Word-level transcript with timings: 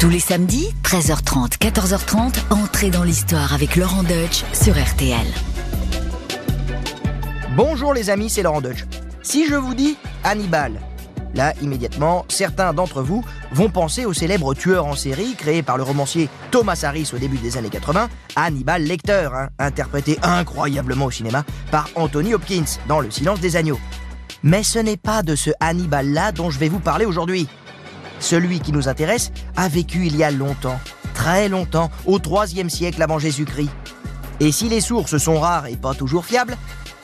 Tous 0.00 0.10
les 0.10 0.20
samedis, 0.20 0.68
13h30, 0.84 1.58
14h30, 1.58 2.36
entrez 2.50 2.88
dans 2.88 3.02
l'histoire 3.02 3.52
avec 3.52 3.74
Laurent 3.74 4.04
Deutsch 4.04 4.44
sur 4.52 4.74
RTL. 4.80 5.26
Bonjour 7.56 7.92
les 7.92 8.08
amis, 8.08 8.30
c'est 8.30 8.44
Laurent 8.44 8.60
Deutsch. 8.60 8.84
Si 9.22 9.48
je 9.48 9.56
vous 9.56 9.74
dis 9.74 9.96
Hannibal, 10.22 10.80
là 11.34 11.52
immédiatement, 11.62 12.24
certains 12.28 12.72
d'entre 12.72 13.02
vous 13.02 13.24
vont 13.50 13.70
penser 13.70 14.04
au 14.04 14.12
célèbre 14.12 14.54
tueur 14.54 14.86
en 14.86 14.94
série 14.94 15.34
créé 15.34 15.64
par 15.64 15.76
le 15.76 15.82
romancier 15.82 16.28
Thomas 16.52 16.80
Harris 16.84 17.10
au 17.12 17.18
début 17.18 17.38
des 17.38 17.56
années 17.56 17.68
80, 17.68 18.08
Hannibal 18.36 18.84
Lecter, 18.84 19.30
hein, 19.34 19.48
interprété 19.58 20.16
incroyablement 20.22 21.06
au 21.06 21.10
cinéma 21.10 21.44
par 21.72 21.88
Anthony 21.96 22.34
Hopkins 22.34 22.78
dans 22.86 23.00
Le 23.00 23.10
silence 23.10 23.40
des 23.40 23.56
agneaux. 23.56 23.80
Mais 24.44 24.62
ce 24.62 24.78
n'est 24.78 24.96
pas 24.96 25.24
de 25.24 25.34
ce 25.34 25.50
Hannibal-là 25.58 26.30
dont 26.30 26.50
je 26.50 26.60
vais 26.60 26.68
vous 26.68 26.78
parler 26.78 27.04
aujourd'hui. 27.04 27.48
Celui 28.20 28.60
qui 28.60 28.72
nous 28.72 28.88
intéresse 28.88 29.30
a 29.56 29.68
vécu 29.68 30.06
il 30.06 30.16
y 30.16 30.24
a 30.24 30.30
longtemps, 30.30 30.80
très 31.14 31.48
longtemps, 31.48 31.90
au 32.06 32.18
IIIe 32.18 32.70
siècle 32.70 33.02
avant 33.02 33.18
Jésus-Christ. 33.18 33.70
Et 34.40 34.52
si 34.52 34.68
les 34.68 34.80
sources 34.80 35.18
sont 35.18 35.40
rares 35.40 35.66
et 35.66 35.76
pas 35.76 35.94
toujours 35.94 36.24
fiables, 36.24 36.56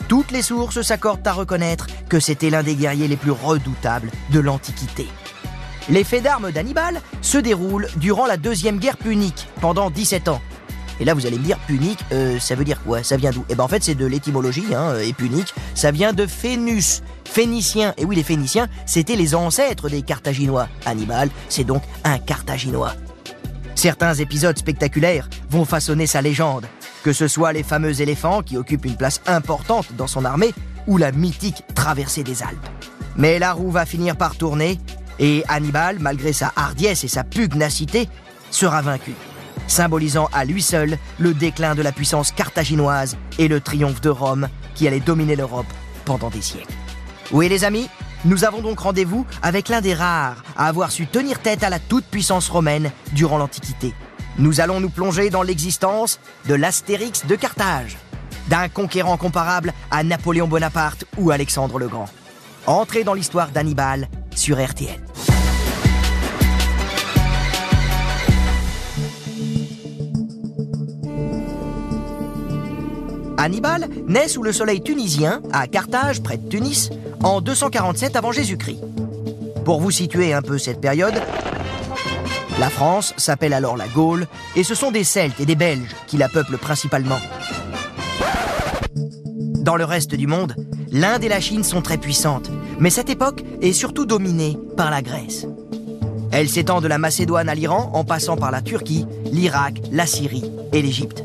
toutes 0.09 0.31
les 0.31 0.43
sources 0.43 0.83
s'accordent 0.83 1.27
à 1.27 1.33
reconnaître 1.33 1.87
que 2.09 2.21
c'était 2.21 2.51
l'un 2.51 2.63
des 2.63 2.75
guerriers 2.75 3.09
les 3.09 3.17
plus 3.17 3.31
redoutables 3.31 4.11
de 4.31 4.41
l'Antiquité. 4.41 5.09
Les 5.89 6.05
faits 6.05 6.23
d'armes 6.23 6.51
d'Hannibal 6.51 7.01
se 7.23 7.39
déroulent 7.39 7.89
durant 7.97 8.27
la 8.27 8.37
Deuxième 8.37 8.79
Guerre 8.79 8.97
punique, 8.97 9.49
pendant 9.61 9.91
17 9.91 10.29
ans. 10.29 10.41
Et 11.01 11.05
là, 11.05 11.15
vous 11.15 11.27
allez 11.27 11.39
me 11.39 11.43
dire, 11.43 11.59
punique, 11.67 11.99
euh, 12.13 12.39
ça 12.39 12.55
veut 12.55 12.65
dire 12.65 12.83
quoi? 12.83 13.03
Ça 13.03 13.17
vient 13.17 13.31
d'où? 13.31 13.45
Eh 13.49 13.55
ben 13.55 13.65
en 13.65 13.69
fait, 13.69 13.83
c'est 13.83 13.95
de 13.95 14.07
l'étymologie, 14.07 14.75
hein, 14.75 14.95
et 14.99 15.13
punique, 15.13 15.55
ça 15.75 15.91
vient 15.91 16.13
de 16.13 16.27
Phénus, 16.27 17.03
phéniciens. 17.25 17.95
Et 17.97 18.05
oui, 18.05 18.17
les 18.17 18.23
Phéniciens, 18.23 18.69
c'était 18.87 19.17
les 19.17 19.35
ancêtres 19.35 19.89
des 19.89 20.03
Carthaginois. 20.03 20.69
Hannibal, 20.87 21.31
c'est 21.49 21.65
donc 21.65 21.83
un 22.05 22.19
Carthaginois. 22.19 22.95
Certains 23.75 24.15
épisodes 24.15 24.57
spectaculaires 24.57 25.29
vont 25.51 25.65
façonner 25.65 26.07
sa 26.07 26.23
légende, 26.23 26.67
que 27.03 27.13
ce 27.13 27.27
soit 27.29 27.53
les 27.53 27.65
fameux 27.65 28.01
éléphants 28.01 28.43
qui 28.43 28.57
occupent 28.57 28.87
une 28.87 28.97
place 28.97 29.21
importante 29.27 29.87
dans 29.97 30.07
son 30.07 30.25
armée, 30.25 30.55
ou 30.87 30.97
la 30.97 31.13
mythique 31.13 31.65
traversée 31.75 32.23
des 32.23 32.43
Alpes. 32.43 32.69
Mais 33.17 33.39
la 33.39 33.53
roue 33.53 33.71
va 33.71 33.85
finir 33.85 34.17
par 34.17 34.37
tourner, 34.37 34.79
et 35.19 35.45
Hannibal, 35.49 35.99
malgré 35.99 36.33
sa 36.33 36.53
hardiesse 36.57 37.05
et 37.05 37.09
sa 37.09 37.25
pugnacité, 37.25 38.09
sera 38.51 38.81
vaincu 38.83 39.15
symbolisant 39.67 40.29
à 40.33 40.45
lui 40.45 40.63
seul 40.63 40.99
le 41.19 41.35
déclin 41.35 41.75
de 41.75 41.83
la 41.83 41.93
puissance 41.93 42.33
carthaginoise 42.33 43.17
et 43.39 43.49
le 43.49 43.61
triomphe 43.61 44.01
de 44.01 44.11
Rome 44.11 44.49
qui 44.75 44.87
allait 44.87 45.01
dominer 45.01 45.37
l'Europe 45.37 45.67
pendant 46.05 46.31
des 46.31 46.43
siècles. 46.43 46.73
Oui 47.33 47.49
les 47.49 47.65
amis, 47.65 47.89
nous 48.25 48.45
avons 48.45 48.63
donc 48.63 48.79
rendez-vous 48.81 49.27
avec 49.43 49.69
l'un 49.69 49.81
des 49.81 49.95
rares 49.95 50.43
à 50.57 50.67
avoir 50.67 50.91
su 50.91 51.07
tenir 51.07 51.41
tête 51.41 51.63
à 51.63 51.71
la 51.71 51.79
toute-puissance 51.79 52.49
romaine 52.49 52.91
durant 53.13 53.39
l'Antiquité. 53.39 53.95
Nous 54.39 54.61
allons 54.61 54.81
nous 54.81 54.91
plonger 54.91 55.31
dans 55.31 55.43
l'existence 55.43 56.19
de 56.49 56.55
l'Astérix 56.55 57.27
de 57.27 57.37
Carthage, 57.37 57.97
d'un 58.49 58.69
conquérant 58.69 59.17
comparable 59.17 59.73
à 59.91 60.03
Napoléon 60.03 60.49
Bonaparte 60.49 61.05
ou 61.19 61.31
Alexandre 61.31 61.79
le 61.79 61.89
Grand. 61.89 62.09
Entrez 62.67 63.05
dans 63.05 63.15
l'histoire 63.15 63.51
d'Hannibal 63.51 64.09
sur 64.35 64.63
RTL. 64.65 65.01
Hannibal 73.45 73.89
naît 74.07 74.29
sous 74.29 74.43
le 74.43 74.53
soleil 74.53 74.81
tunisien, 74.81 75.43
à 75.53 75.67
Carthage, 75.67 76.23
près 76.23 76.39
de 76.39 76.49
Tunis, 76.49 76.89
en 77.23 77.43
247 77.43 78.17
avant 78.17 78.33
Jésus-Christ. 78.33 78.81
Pour 79.67 79.81
vous 79.81 79.91
situer 79.91 80.33
un 80.33 80.41
peu 80.41 80.57
cette 80.57 80.81
période, 80.81 81.15
la 82.59 82.71
France 82.71 83.13
s'appelle 83.19 83.53
alors 83.53 83.77
la 83.77 83.87
Gaule, 83.87 84.27
et 84.57 84.65
ce 84.65 84.75
sont 84.75 84.91
des 84.91 85.05
Celtes 85.05 85.41
et 85.41 85.45
des 85.45 85.57
Belges 85.57 85.95
qui 86.07 86.17
la 86.17 86.31
peuplent 86.31 86.57
principalement. 86.57 87.19
Dans 89.37 89.77
le 89.77 89.85
reste 89.85 90.15
du 90.15 90.27
monde, 90.27 90.55
l'Inde 90.91 91.25
et 91.25 91.29
la 91.29 91.41
Chine 91.41 91.65
sont 91.65 91.83
très 91.83 91.99
puissantes, 91.99 92.51
mais 92.81 92.89
cette 92.89 93.11
époque 93.11 93.45
est 93.61 93.75
surtout 93.75 94.07
dominée 94.07 94.57
par 94.75 94.91
la 94.91 95.03
Grèce. 95.03 95.47
Elle 96.33 96.49
s'étend 96.49 96.81
de 96.81 96.89
la 96.89 96.97
Macédoine 96.97 97.51
à 97.51 97.55
l'Iran 97.55 97.91
en 97.93 98.05
passant 98.05 98.39
par 98.39 98.51
la 98.51 98.63
Turquie, 98.63 99.05
l'Irak, 99.31 99.83
la 99.93 100.07
Syrie 100.07 100.51
et 100.73 100.81
l'Égypte. 100.81 101.25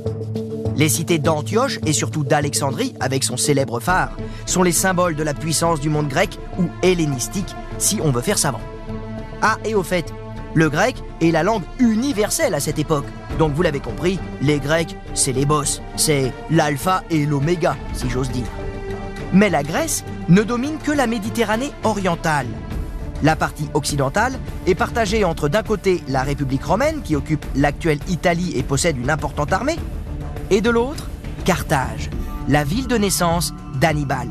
Les 0.79 0.87
cités 0.87 1.19
d'Antioche 1.19 1.77
et 1.85 1.91
surtout 1.91 2.23
d'Alexandrie, 2.23 2.93
avec 3.01 3.25
son 3.25 3.35
célèbre 3.35 3.81
phare, 3.81 4.15
sont 4.45 4.63
les 4.63 4.71
symboles 4.71 5.17
de 5.17 5.23
la 5.23 5.33
puissance 5.33 5.81
du 5.81 5.89
monde 5.89 6.07
grec 6.07 6.39
ou 6.57 6.69
hellénistique, 6.81 7.53
si 7.77 7.99
on 8.01 8.11
veut 8.11 8.21
faire 8.21 8.37
savant. 8.37 8.61
Ah, 9.41 9.57
et 9.65 9.75
au 9.75 9.83
fait, 9.83 10.13
le 10.53 10.69
grec 10.69 10.95
est 11.19 11.31
la 11.31 11.43
langue 11.43 11.63
universelle 11.79 12.55
à 12.55 12.61
cette 12.61 12.79
époque. 12.79 13.07
Donc 13.37 13.51
vous 13.55 13.61
l'avez 13.61 13.81
compris, 13.81 14.19
les 14.41 14.59
Grecs, 14.59 14.95
c'est 15.15 15.33
les 15.33 15.45
boss, 15.45 15.81
c'est 15.97 16.31
l'alpha 16.49 17.03
et 17.09 17.25
l'oméga, 17.25 17.75
si 17.91 18.09
j'ose 18.09 18.31
dire. 18.31 18.47
Mais 19.33 19.49
la 19.49 19.63
Grèce 19.63 20.05
ne 20.29 20.43
domine 20.43 20.77
que 20.77 20.93
la 20.93 21.07
Méditerranée 21.07 21.73
orientale. 21.83 22.47
La 23.21 23.35
partie 23.35 23.67
occidentale 23.73 24.39
est 24.65 24.75
partagée 24.75 25.25
entre 25.25 25.49
d'un 25.49 25.63
côté 25.63 26.01
la 26.07 26.23
République 26.23 26.63
romaine 26.63 27.01
qui 27.01 27.17
occupe 27.17 27.45
l'actuelle 27.53 27.99
Italie 28.07 28.53
et 28.55 28.63
possède 28.63 28.97
une 28.97 29.09
importante 29.09 29.51
armée, 29.51 29.75
et 30.49 30.61
de 30.61 30.69
l'autre, 30.69 31.07
Carthage, 31.45 32.09
la 32.47 32.63
ville 32.63 32.87
de 32.87 32.97
naissance 32.97 33.53
d'Hannibal. 33.75 34.29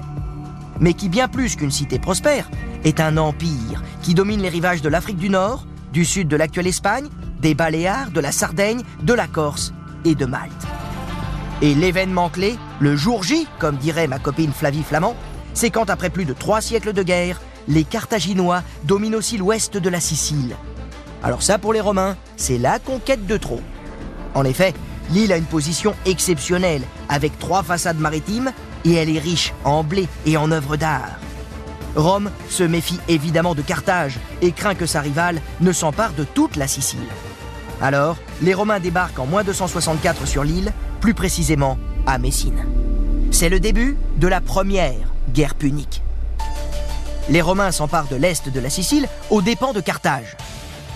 Mais 0.80 0.94
qui, 0.94 1.08
bien 1.08 1.28
plus 1.28 1.56
qu'une 1.56 1.70
cité 1.70 1.98
prospère, 1.98 2.50
est 2.84 3.00
un 3.00 3.16
empire 3.16 3.82
qui 4.02 4.14
domine 4.14 4.42
les 4.42 4.48
rivages 4.48 4.82
de 4.82 4.88
l'Afrique 4.88 5.16
du 5.16 5.30
Nord, 5.30 5.66
du 5.92 6.04
sud 6.04 6.28
de 6.28 6.36
l'actuelle 6.36 6.66
Espagne, 6.66 7.08
des 7.40 7.54
Baléares, 7.54 8.10
de 8.10 8.20
la 8.20 8.32
Sardaigne, 8.32 8.82
de 9.02 9.12
la 9.14 9.26
Corse 9.26 9.72
et 10.04 10.14
de 10.14 10.26
Malte. 10.26 10.66
Et 11.62 11.74
l'événement 11.74 12.28
clé, 12.28 12.56
le 12.78 12.94
jour 12.94 13.22
J, 13.22 13.46
comme 13.58 13.76
dirait 13.76 14.06
ma 14.06 14.18
copine 14.18 14.52
Flavie 14.52 14.84
Flamand, 14.84 15.16
c'est 15.54 15.70
quand 15.70 15.90
après 15.90 16.10
plus 16.10 16.24
de 16.24 16.32
trois 16.32 16.60
siècles 16.60 16.92
de 16.92 17.02
guerre, 17.02 17.40
les 17.66 17.84
Carthaginois 17.84 18.62
dominent 18.84 19.16
aussi 19.16 19.38
l'ouest 19.38 19.76
de 19.76 19.88
la 19.88 20.00
Sicile. 20.00 20.56
Alors 21.22 21.42
ça 21.42 21.58
pour 21.58 21.72
les 21.72 21.80
Romains, 21.80 22.16
c'est 22.36 22.58
la 22.58 22.78
conquête 22.78 23.26
de 23.26 23.36
trop. 23.36 23.60
En 24.34 24.44
effet, 24.44 24.72
L'île 25.10 25.32
a 25.32 25.36
une 25.36 25.44
position 25.44 25.94
exceptionnelle, 26.04 26.82
avec 27.08 27.38
trois 27.38 27.62
façades 27.62 27.98
maritimes, 27.98 28.52
et 28.84 28.94
elle 28.94 29.14
est 29.14 29.18
riche 29.18 29.52
en 29.64 29.82
blé 29.82 30.06
et 30.26 30.36
en 30.36 30.50
œuvres 30.50 30.76
d'art. 30.76 31.18
Rome 31.96 32.30
se 32.48 32.62
méfie 32.62 33.00
évidemment 33.08 33.54
de 33.54 33.62
Carthage 33.62 34.18
et 34.42 34.52
craint 34.52 34.74
que 34.74 34.86
sa 34.86 35.00
rivale 35.00 35.40
ne 35.60 35.72
s'empare 35.72 36.12
de 36.12 36.24
toute 36.24 36.56
la 36.56 36.68
Sicile. 36.68 37.00
Alors, 37.80 38.16
les 38.42 38.54
Romains 38.54 38.80
débarquent 38.80 39.18
en 39.18 39.26
moins 39.26 39.44
264 39.44 40.26
sur 40.26 40.44
l'île, 40.44 40.72
plus 41.00 41.14
précisément 41.14 41.78
à 42.06 42.18
Messine. 42.18 42.64
C'est 43.30 43.48
le 43.48 43.60
début 43.60 43.96
de 44.16 44.28
la 44.28 44.40
première 44.40 45.12
guerre 45.32 45.54
punique. 45.54 46.02
Les 47.28 47.42
Romains 47.42 47.72
s'emparent 47.72 48.08
de 48.08 48.16
l'est 48.16 48.48
de 48.48 48.60
la 48.60 48.70
Sicile 48.70 49.08
aux 49.30 49.42
dépens 49.42 49.72
de 49.72 49.80
Carthage. 49.80 50.36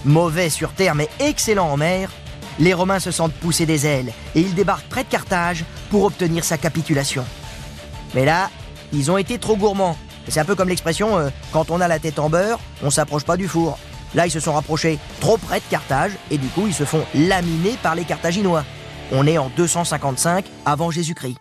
Mauvais 0.04 0.50
sur 0.50 0.72
terre 0.72 0.94
mais 0.94 1.08
excellent 1.20 1.68
en 1.68 1.76
mer, 1.76 2.10
les 2.58 2.74
Romains 2.74 3.00
se 3.00 3.10
sentent 3.10 3.32
pousser 3.34 3.66
des 3.66 3.86
ailes 3.86 4.12
et 4.34 4.40
ils 4.40 4.54
débarquent 4.54 4.88
près 4.88 5.04
de 5.04 5.08
Carthage 5.08 5.64
pour 5.90 6.04
obtenir 6.04 6.44
sa 6.44 6.58
capitulation. 6.58 7.24
Mais 8.14 8.24
là, 8.24 8.50
ils 8.92 9.10
ont 9.10 9.18
été 9.18 9.38
trop 9.38 9.56
gourmands. 9.56 9.96
C'est 10.28 10.40
un 10.40 10.44
peu 10.44 10.54
comme 10.54 10.68
l'expression 10.68 11.18
euh, 11.18 11.30
quand 11.52 11.70
on 11.70 11.80
a 11.80 11.88
la 11.88 11.98
tête 11.98 12.18
en 12.18 12.28
beurre, 12.28 12.60
on 12.82 12.90
s'approche 12.90 13.24
pas 13.24 13.36
du 13.36 13.48
four. 13.48 13.78
Là, 14.14 14.26
ils 14.26 14.30
se 14.30 14.40
sont 14.40 14.52
rapprochés 14.52 14.98
trop 15.20 15.38
près 15.38 15.60
de 15.60 15.64
Carthage 15.70 16.12
et 16.30 16.38
du 16.38 16.48
coup, 16.48 16.66
ils 16.66 16.74
se 16.74 16.84
font 16.84 17.04
laminer 17.14 17.76
par 17.82 17.94
les 17.94 18.04
Carthaginois. 18.04 18.64
On 19.10 19.26
est 19.26 19.38
en 19.38 19.50
255 19.56 20.44
avant 20.64 20.90
Jésus-Christ. 20.90 21.38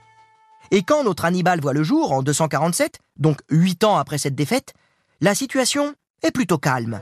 Et 0.72 0.84
quand 0.84 1.04
notre 1.04 1.26
Hannibal 1.26 1.60
voit 1.60 1.74
le 1.74 1.84
jour 1.84 2.14
en 2.14 2.24
247, 2.24 3.00
donc 3.18 3.40
8 3.50 3.84
ans 3.84 3.98
après 3.98 4.18
cette 4.18 4.36
défaite, 4.36 4.74
la 5.20 5.36
situation 5.36 5.94
est 6.24 6.32
plutôt 6.32 6.58
calme. 6.58 7.02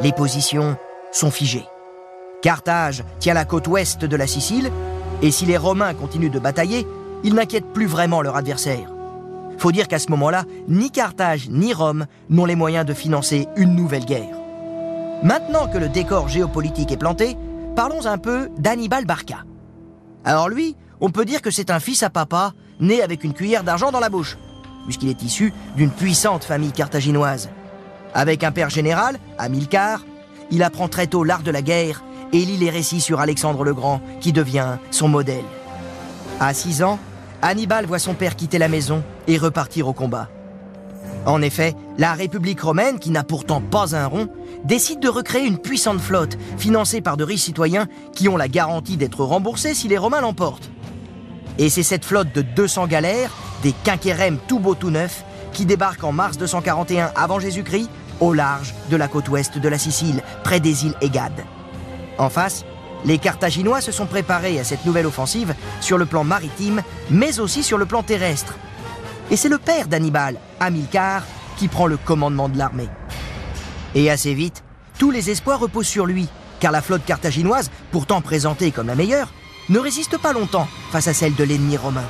Les 0.00 0.12
positions 0.12 0.76
sont 1.12 1.30
figées. 1.30 1.64
Carthage 2.46 3.02
tient 3.18 3.34
la 3.34 3.44
côte 3.44 3.66
ouest 3.66 4.04
de 4.04 4.14
la 4.14 4.28
Sicile, 4.28 4.70
et 5.20 5.32
si 5.32 5.46
les 5.46 5.56
Romains 5.56 5.94
continuent 5.94 6.30
de 6.30 6.38
batailler, 6.38 6.86
ils 7.24 7.34
n'inquiètent 7.34 7.72
plus 7.72 7.86
vraiment 7.86 8.22
leur 8.22 8.36
adversaire. 8.36 8.88
Faut 9.58 9.72
dire 9.72 9.88
qu'à 9.88 9.98
ce 9.98 10.12
moment-là, 10.12 10.44
ni 10.68 10.92
Carthage 10.92 11.48
ni 11.50 11.72
Rome 11.72 12.06
n'ont 12.30 12.44
les 12.44 12.54
moyens 12.54 12.86
de 12.86 12.94
financer 12.94 13.48
une 13.56 13.74
nouvelle 13.74 14.04
guerre. 14.04 14.36
Maintenant 15.24 15.66
que 15.66 15.78
le 15.78 15.88
décor 15.88 16.28
géopolitique 16.28 16.92
est 16.92 16.96
planté, 16.96 17.36
parlons 17.74 18.06
un 18.06 18.16
peu 18.16 18.48
d'Hannibal 18.58 19.06
Barca. 19.06 19.38
Alors 20.24 20.48
lui, 20.48 20.76
on 21.00 21.10
peut 21.10 21.24
dire 21.24 21.42
que 21.42 21.50
c'est 21.50 21.72
un 21.72 21.80
fils 21.80 22.04
à 22.04 22.10
papa, 22.10 22.52
né 22.78 23.02
avec 23.02 23.24
une 23.24 23.34
cuillère 23.34 23.64
d'argent 23.64 23.90
dans 23.90 23.98
la 23.98 24.08
bouche, 24.08 24.38
puisqu'il 24.84 25.08
est 25.08 25.24
issu 25.24 25.52
d'une 25.76 25.90
puissante 25.90 26.44
famille 26.44 26.70
carthaginoise. 26.70 27.50
Avec 28.14 28.44
un 28.44 28.52
père 28.52 28.70
général, 28.70 29.18
Hamilcar, 29.36 30.04
il 30.52 30.62
apprend 30.62 30.86
très 30.86 31.08
tôt 31.08 31.24
l'art 31.24 31.42
de 31.42 31.50
la 31.50 31.60
guerre 31.60 32.04
et 32.32 32.44
lit 32.44 32.56
les 32.56 32.70
récits 32.70 33.00
sur 33.00 33.20
Alexandre 33.20 33.64
le 33.64 33.74
Grand, 33.74 34.00
qui 34.20 34.32
devient 34.32 34.76
son 34.90 35.08
modèle. 35.08 35.44
À 36.40 36.52
6 36.52 36.82
ans, 36.82 36.98
Hannibal 37.42 37.86
voit 37.86 37.98
son 37.98 38.14
père 38.14 38.36
quitter 38.36 38.58
la 38.58 38.68
maison 38.68 39.02
et 39.26 39.38
repartir 39.38 39.88
au 39.88 39.92
combat. 39.92 40.28
En 41.26 41.42
effet, 41.42 41.74
la 41.98 42.12
République 42.12 42.60
romaine, 42.60 42.98
qui 42.98 43.10
n'a 43.10 43.24
pourtant 43.24 43.60
pas 43.60 43.96
un 43.96 44.06
rond, 44.06 44.28
décide 44.64 45.00
de 45.00 45.08
recréer 45.08 45.44
une 45.44 45.58
puissante 45.58 46.00
flotte, 46.00 46.38
financée 46.56 47.00
par 47.00 47.16
de 47.16 47.24
riches 47.24 47.42
citoyens 47.42 47.88
qui 48.14 48.28
ont 48.28 48.36
la 48.36 48.48
garantie 48.48 48.96
d'être 48.96 49.24
remboursés 49.24 49.74
si 49.74 49.88
les 49.88 49.98
Romains 49.98 50.20
l'emportent. 50.20 50.70
Et 51.58 51.68
c'est 51.68 51.82
cette 51.82 52.04
flotte 52.04 52.32
de 52.34 52.42
200 52.42 52.86
galères, 52.86 53.32
des 53.62 53.72
quinquérèmes 53.72 54.38
tout 54.46 54.60
beaux 54.60 54.74
tout 54.74 54.90
neufs, 54.90 55.24
qui 55.52 55.66
débarque 55.66 56.04
en 56.04 56.12
mars 56.12 56.36
241 56.36 57.10
avant 57.16 57.40
Jésus-Christ 57.40 57.88
au 58.20 58.32
large 58.32 58.74
de 58.90 58.96
la 58.96 59.08
côte 59.08 59.28
ouest 59.28 59.58
de 59.58 59.68
la 59.68 59.78
Sicile, 59.78 60.22
près 60.44 60.60
des 60.60 60.86
îles 60.86 60.94
Égades. 61.00 61.44
En 62.18 62.30
face, 62.30 62.64
les 63.04 63.18
Carthaginois 63.18 63.80
se 63.80 63.92
sont 63.92 64.06
préparés 64.06 64.58
à 64.58 64.64
cette 64.64 64.84
nouvelle 64.84 65.06
offensive 65.06 65.54
sur 65.80 65.98
le 65.98 66.06
plan 66.06 66.24
maritime, 66.24 66.82
mais 67.10 67.40
aussi 67.40 67.62
sur 67.62 67.78
le 67.78 67.86
plan 67.86 68.02
terrestre. 68.02 68.54
Et 69.30 69.36
c'est 69.36 69.48
le 69.48 69.58
père 69.58 69.88
d'Hannibal, 69.88 70.38
Hamilcar, 70.60 71.22
qui 71.56 71.68
prend 71.68 71.86
le 71.86 71.96
commandement 71.96 72.48
de 72.48 72.58
l'armée. 72.58 72.88
Et 73.94 74.10
assez 74.10 74.34
vite, 74.34 74.62
tous 74.98 75.10
les 75.10 75.30
espoirs 75.30 75.60
reposent 75.60 75.86
sur 75.86 76.06
lui, 76.06 76.28
car 76.60 76.72
la 76.72 76.82
flotte 76.82 77.04
carthaginoise, 77.04 77.70
pourtant 77.90 78.20
présentée 78.20 78.70
comme 78.70 78.86
la 78.86 78.94
meilleure, 78.94 79.32
ne 79.68 79.78
résiste 79.78 80.18
pas 80.18 80.32
longtemps 80.32 80.68
face 80.90 81.08
à 81.08 81.14
celle 81.14 81.34
de 81.34 81.44
l'ennemi 81.44 81.76
romain. 81.76 82.04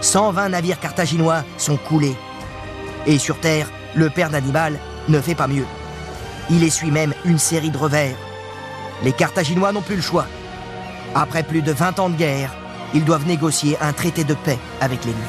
120 0.00 0.48
navires 0.48 0.80
carthaginois 0.80 1.44
sont 1.58 1.76
coulés. 1.76 2.16
Et 3.06 3.18
sur 3.18 3.38
terre, 3.38 3.70
le 3.94 4.08
père 4.08 4.30
d'Hannibal 4.30 4.78
ne 5.08 5.20
fait 5.20 5.34
pas 5.34 5.46
mieux. 5.46 5.66
Il 6.48 6.64
essuie 6.64 6.90
même 6.90 7.14
une 7.24 7.38
série 7.38 7.70
de 7.70 7.78
revers. 7.78 8.16
Les 9.02 9.12
Carthaginois 9.12 9.72
n'ont 9.72 9.82
plus 9.82 9.96
le 9.96 10.02
choix. 10.02 10.26
Après 11.14 11.42
plus 11.42 11.62
de 11.62 11.72
20 11.72 11.98
ans 11.98 12.10
de 12.10 12.16
guerre, 12.16 12.54
ils 12.94 13.04
doivent 13.04 13.26
négocier 13.26 13.76
un 13.80 13.92
traité 13.92 14.24
de 14.24 14.34
paix 14.34 14.58
avec 14.80 15.04
l'ennemi. 15.04 15.22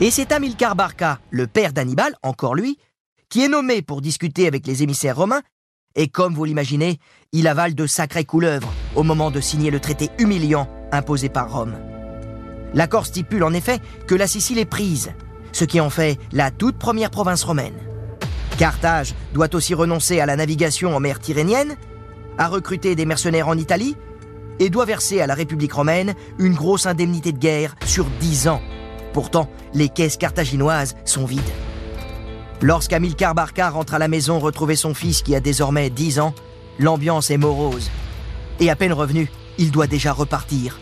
Et 0.00 0.10
c'est 0.10 0.32
Hamilcar 0.32 0.76
Barca, 0.76 1.18
le 1.30 1.46
père 1.46 1.72
d'Hannibal, 1.72 2.14
encore 2.22 2.54
lui, 2.54 2.78
qui 3.28 3.42
est 3.42 3.48
nommé 3.48 3.82
pour 3.82 4.00
discuter 4.00 4.46
avec 4.46 4.66
les 4.66 4.82
émissaires 4.82 5.16
romains, 5.16 5.42
et 5.94 6.08
comme 6.08 6.34
vous 6.34 6.44
l'imaginez, 6.44 6.98
il 7.32 7.48
avale 7.48 7.74
de 7.74 7.86
sacrées 7.86 8.24
couleuvres 8.24 8.72
au 8.94 9.02
moment 9.02 9.30
de 9.30 9.40
signer 9.40 9.70
le 9.70 9.80
traité 9.80 10.10
humiliant 10.18 10.68
imposé 10.92 11.28
par 11.28 11.52
Rome. 11.52 11.74
L'accord 12.74 13.06
stipule 13.06 13.44
en 13.44 13.54
effet 13.54 13.80
que 14.06 14.14
la 14.14 14.26
Sicile 14.26 14.58
est 14.58 14.66
prise, 14.66 15.12
ce 15.52 15.64
qui 15.64 15.80
en 15.80 15.88
fait 15.88 16.18
la 16.32 16.50
toute 16.50 16.78
première 16.78 17.10
province 17.10 17.44
romaine. 17.44 17.78
Carthage 18.58 19.14
doit 19.32 19.54
aussi 19.54 19.74
renoncer 19.74 20.20
à 20.20 20.26
la 20.26 20.36
navigation 20.36 20.94
en 20.94 21.00
mer 21.00 21.20
Tyrrhénienne, 21.20 21.76
à 22.38 22.48
recruter 22.48 22.94
des 22.94 23.06
mercenaires 23.06 23.48
en 23.48 23.56
Italie, 23.56 23.96
et 24.58 24.70
doit 24.70 24.84
verser 24.84 25.20
à 25.20 25.26
la 25.26 25.34
République 25.34 25.72
romaine 25.72 26.14
une 26.38 26.54
grosse 26.54 26.86
indemnité 26.86 27.32
de 27.32 27.38
guerre 27.38 27.76
sur 27.84 28.06
10 28.20 28.48
ans. 28.48 28.62
Pourtant, 29.12 29.50
les 29.74 29.88
caisses 29.88 30.16
carthaginoises 30.16 30.96
sont 31.04 31.26
vides. 31.26 31.42
Lorsqu'Amilcar 32.62 33.34
Barca 33.34 33.68
rentre 33.68 33.94
à 33.94 33.98
la 33.98 34.08
maison 34.08 34.38
retrouver 34.38 34.76
son 34.76 34.94
fils 34.94 35.22
qui 35.22 35.34
a 35.34 35.40
désormais 35.40 35.90
10 35.90 36.20
ans, 36.20 36.34
l'ambiance 36.78 37.30
est 37.30 37.36
morose. 37.36 37.90
Et 38.60 38.70
à 38.70 38.76
peine 38.76 38.92
revenu, 38.92 39.30
il 39.58 39.70
doit 39.70 39.86
déjà 39.86 40.12
repartir. 40.12 40.78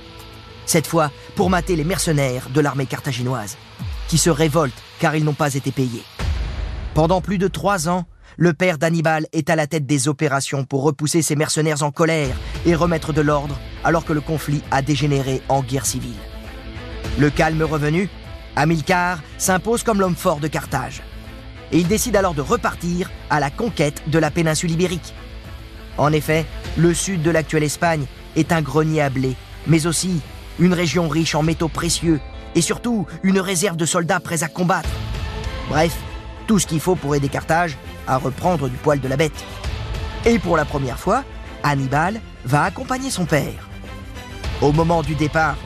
Cette 0.67 0.87
fois 0.87 1.11
pour 1.35 1.51
mater 1.51 1.77
les 1.77 1.85
mercenaires 1.85 2.49
de 2.51 2.61
l'armée 2.61 2.87
carthaginoise, 2.87 3.57
qui 4.09 4.19
se 4.19 4.31
révoltent 4.31 4.73
car 5.01 5.17
ils 5.17 5.25
n'ont 5.25 5.35
pas 5.35 5.55
été 5.55 5.73
payés. 5.73 6.05
Pendant 6.95 7.21
plus 7.21 7.39
de 7.39 7.49
trois 7.49 7.89
ans, 7.89 8.05
le 8.37 8.53
père 8.53 8.79
d'Hannibal 8.79 9.27
est 9.33 9.51
à 9.51 9.57
la 9.57 9.67
tête 9.67 9.87
des 9.87 10.09
opérations 10.09 10.65
pour 10.65 10.83
repousser 10.83 11.23
ses 11.23 11.37
mercenaires 11.37 11.83
en 11.83 11.91
colère 11.91 12.37
et 12.67 12.75
remettre 12.75 13.13
de 13.13 13.21
l'ordre 13.21 13.59
alors 13.85 14.05
que 14.05 14.13
le 14.13 14.21
conflit 14.21 14.63
a 14.71 14.83
dégénéré 14.83 15.43
en 15.49 15.63
guerre 15.63 15.87
civile. 15.87 16.17
Le 17.19 17.31
calme 17.31 17.63
revenu, 17.63 18.09
Hamilcar 18.57 19.21
s'impose 19.39 19.83
comme 19.83 20.01
l'homme 20.01 20.17
fort 20.17 20.41
de 20.41 20.49
Carthage. 20.49 21.03
Et 21.73 21.79
il 21.79 21.89
décide 21.89 22.17
alors 22.17 22.35
de 22.35 22.41
repartir 22.41 23.11
à 23.31 23.41
la 23.41 23.51
conquête 23.51 24.03
de 24.09 24.19
la 24.19 24.31
péninsule 24.31 24.71
ibérique. 24.71 25.15
En 25.97 26.13
effet, 26.13 26.45
le 26.77 26.93
sud 26.93 27.23
de 27.23 27.31
l'actuelle 27.31 27.63
Espagne 27.63 28.07
est 28.37 28.53
un 28.53 28.63
grenier 28.63 29.03
à 29.03 29.11
blé, 29.11 29.37
mais 29.67 29.87
aussi 29.87 30.21
une 30.59 30.73
région 30.73 31.09
riche 31.09 31.35
en 31.35 31.43
métaux 31.43 31.69
précieux 31.69 32.21
et 32.55 32.63
surtout 32.63 33.07
une 33.23 33.41
réserve 33.41 33.77
de 33.77 33.87
soldats 33.87 34.21
prêts 34.21 34.43
à 34.43 34.49
combattre. 34.49 34.89
Bref, 35.69 35.97
tout 36.47 36.59
ce 36.59 36.67
qu'il 36.67 36.81
faut 36.81 36.95
pour 36.95 37.15
aider 37.15 37.29
Carthage 37.29 37.77
à 38.07 38.17
reprendre 38.17 38.69
du 38.69 38.77
poil 38.77 39.01
de 39.01 39.09
la 39.09 39.17
bête. 39.17 39.45
Et 40.25 40.39
pour 40.39 40.57
la 40.57 40.65
première 40.65 40.99
fois, 40.99 41.25
Hannibal 41.63 42.21
va 42.45 42.65
accompagner 42.65 43.11
son 43.11 43.25
père. 43.25 43.69
Au 44.63 44.73
moment 44.73 45.03
du 45.03 45.15
départ, 45.15 45.57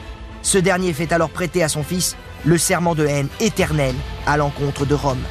ce 0.41 0.57
dernier 0.57 0.93
fait 0.93 1.11
alors 1.11 1.29
prêter 1.29 1.63
à 1.63 1.69
son 1.69 1.83
fils 1.83 2.15
le 2.45 2.57
serment 2.57 2.95
de 2.95 3.05
haine 3.05 3.27
éternel 3.39 3.95
à 4.25 4.37
l'encontre 4.37 4.85
de 4.85 4.95
Rome. 4.95 5.21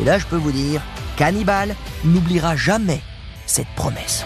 Et 0.00 0.04
là, 0.04 0.18
je 0.18 0.26
peux 0.26 0.36
vous 0.36 0.52
dire 0.52 0.80
qu'Hannibal 1.16 1.74
n'oubliera 2.04 2.56
jamais 2.56 3.00
cette 3.46 3.68
promesse. 3.76 4.24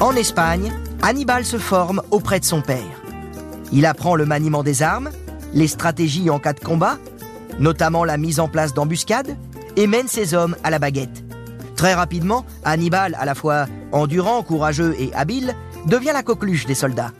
En 0.00 0.14
Espagne, 0.16 0.72
Hannibal 1.02 1.44
se 1.44 1.58
forme 1.58 2.02
auprès 2.10 2.40
de 2.40 2.44
son 2.44 2.60
père. 2.60 3.02
Il 3.72 3.86
apprend 3.86 4.16
le 4.16 4.26
maniement 4.26 4.62
des 4.62 4.82
armes, 4.82 5.10
les 5.54 5.68
stratégies 5.68 6.28
en 6.28 6.38
cas 6.38 6.52
de 6.52 6.60
combat, 6.60 6.98
notamment 7.58 8.04
la 8.04 8.18
mise 8.18 8.40
en 8.40 8.48
place 8.48 8.74
d'embuscades, 8.74 9.36
et 9.76 9.86
mène 9.86 10.08
ses 10.08 10.34
hommes 10.34 10.56
à 10.62 10.70
la 10.70 10.78
baguette. 10.78 11.24
Très 11.76 11.94
rapidement, 11.94 12.44
Hannibal, 12.64 13.16
à 13.18 13.24
la 13.24 13.34
fois 13.34 13.66
endurant, 13.92 14.42
courageux 14.42 14.94
et 14.98 15.12
habile, 15.14 15.54
devient 15.86 16.12
la 16.12 16.22
coqueluche 16.22 16.66
des 16.66 16.74
soldats. 16.74 17.12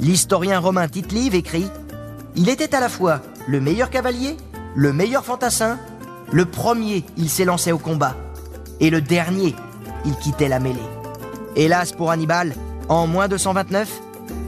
L'historien 0.00 0.58
romain 0.58 0.88
Tite 0.88 1.12
Live 1.12 1.34
écrit 1.34 1.68
Il 2.36 2.48
était 2.48 2.74
à 2.74 2.80
la 2.80 2.88
fois 2.88 3.20
le 3.46 3.60
meilleur 3.60 3.90
cavalier, 3.90 4.36
le 4.74 4.92
meilleur 4.92 5.24
fantassin, 5.24 5.78
le 6.32 6.44
premier, 6.44 7.04
il 7.16 7.44
lancé 7.44 7.72
au 7.72 7.78
combat, 7.78 8.16
et 8.78 8.90
le 8.90 9.00
dernier, 9.00 9.54
il 10.04 10.14
quittait 10.16 10.48
la 10.48 10.60
mêlée. 10.60 10.78
Hélas 11.56 11.92
pour 11.92 12.10
Hannibal, 12.10 12.54
en 12.88 13.06
moins 13.06 13.28
de 13.28 13.36
129, 13.36 13.90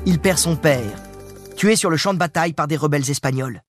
il 0.06 0.18
perd 0.18 0.38
son 0.38 0.56
père, 0.56 0.80
tué 1.62 1.76
sur 1.76 1.90
le 1.90 1.96
champ 1.96 2.12
de 2.12 2.18
bataille 2.18 2.54
par 2.54 2.66
des 2.66 2.76
rebelles 2.76 3.08
espagnols. 3.08 3.62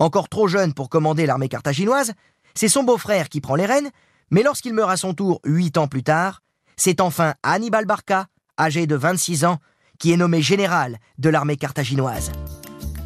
Encore 0.00 0.28
trop 0.28 0.48
jeune 0.48 0.74
pour 0.74 0.88
commander 0.88 1.24
l'armée 1.24 1.48
carthaginoise, 1.48 2.14
c'est 2.52 2.66
son 2.66 2.82
beau-frère 2.82 3.28
qui 3.28 3.40
prend 3.40 3.54
les 3.54 3.64
rênes, 3.64 3.90
mais 4.32 4.42
lorsqu'il 4.42 4.74
meurt 4.74 4.90
à 4.90 4.96
son 4.96 5.14
tour 5.14 5.40
huit 5.44 5.78
ans 5.78 5.86
plus 5.86 6.02
tard, 6.02 6.42
c'est 6.76 7.00
enfin 7.00 7.34
Hannibal 7.44 7.86
Barca, 7.86 8.26
âgé 8.58 8.88
de 8.88 8.96
26 8.96 9.44
ans, 9.44 9.58
qui 10.00 10.10
est 10.10 10.16
nommé 10.16 10.42
général 10.42 10.98
de 11.18 11.28
l'armée 11.28 11.56
carthaginoise. 11.56 12.32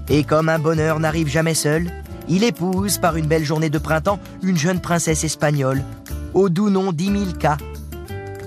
Et 0.08 0.24
comme 0.24 0.48
un 0.48 0.58
bonheur 0.58 0.98
n'arrive 0.98 1.28
jamais 1.28 1.52
seul, 1.52 1.92
il 2.26 2.42
épouse 2.42 2.96
par 2.96 3.18
une 3.18 3.26
belle 3.26 3.44
journée 3.44 3.68
de 3.68 3.78
printemps 3.78 4.18
une 4.42 4.56
jeune 4.56 4.80
princesse 4.80 5.24
espagnole, 5.24 5.84
au 6.32 6.48
doux 6.48 6.70
nom 6.70 6.90
d'Imilca. 6.90 7.58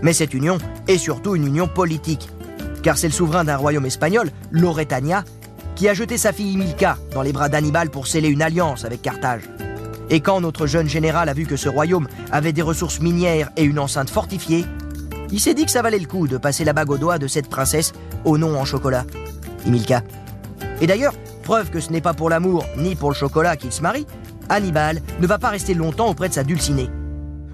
Mais 0.01 0.13
cette 0.13 0.33
union 0.33 0.57
est 0.87 0.97
surtout 0.97 1.35
une 1.35 1.45
union 1.45 1.67
politique, 1.67 2.27
car 2.81 2.97
c'est 2.97 3.07
le 3.07 3.13
souverain 3.13 3.43
d'un 3.43 3.57
royaume 3.57 3.85
espagnol, 3.85 4.31
Loretania, 4.49 5.23
qui 5.79 5.87
a 5.87 5.93
jeté 5.93 6.17
sa 6.17 6.33
fille 6.33 6.57
Milka 6.57 6.97
dans 7.13 7.21
les 7.21 7.31
bras 7.31 7.47
d'Hannibal 7.47 7.89
pour 7.89 8.05
sceller 8.05 8.27
une 8.27 8.41
alliance 8.41 8.83
avec 8.83 9.01
Carthage. 9.01 9.43
Et 10.09 10.19
quand 10.19 10.41
notre 10.41 10.67
jeune 10.67 10.89
général 10.89 11.29
a 11.29 11.33
vu 11.33 11.45
que 11.45 11.55
ce 11.55 11.69
royaume 11.69 12.09
avait 12.33 12.51
des 12.51 12.61
ressources 12.61 12.99
minières 12.99 13.49
et 13.55 13.63
une 13.63 13.79
enceinte 13.79 14.09
fortifiée, 14.09 14.65
il 15.31 15.39
s'est 15.39 15.53
dit 15.53 15.63
que 15.63 15.71
ça 15.71 15.81
valait 15.81 15.97
le 15.97 16.05
coup 16.05 16.27
de 16.27 16.35
passer 16.35 16.65
la 16.65 16.73
bague 16.73 16.91
au 16.91 16.97
doigt 16.97 17.17
de 17.17 17.27
cette 17.27 17.47
princesse 17.47 17.93
au 18.25 18.37
nom 18.37 18.59
en 18.59 18.65
chocolat, 18.65 19.05
Imilka. 19.65 20.03
Et 20.81 20.87
d'ailleurs, 20.87 21.13
preuve 21.43 21.69
que 21.69 21.79
ce 21.79 21.93
n'est 21.93 22.01
pas 22.01 22.13
pour 22.13 22.29
l'amour 22.29 22.65
ni 22.75 22.95
pour 22.95 23.11
le 23.11 23.15
chocolat 23.15 23.55
qu'il 23.55 23.71
se 23.71 23.81
marie, 23.81 24.05
Hannibal 24.49 25.01
ne 25.21 25.27
va 25.27 25.39
pas 25.39 25.47
rester 25.47 25.75
longtemps 25.75 26.09
auprès 26.09 26.27
de 26.27 26.33
sa 26.33 26.43
dulcinée. 26.43 26.89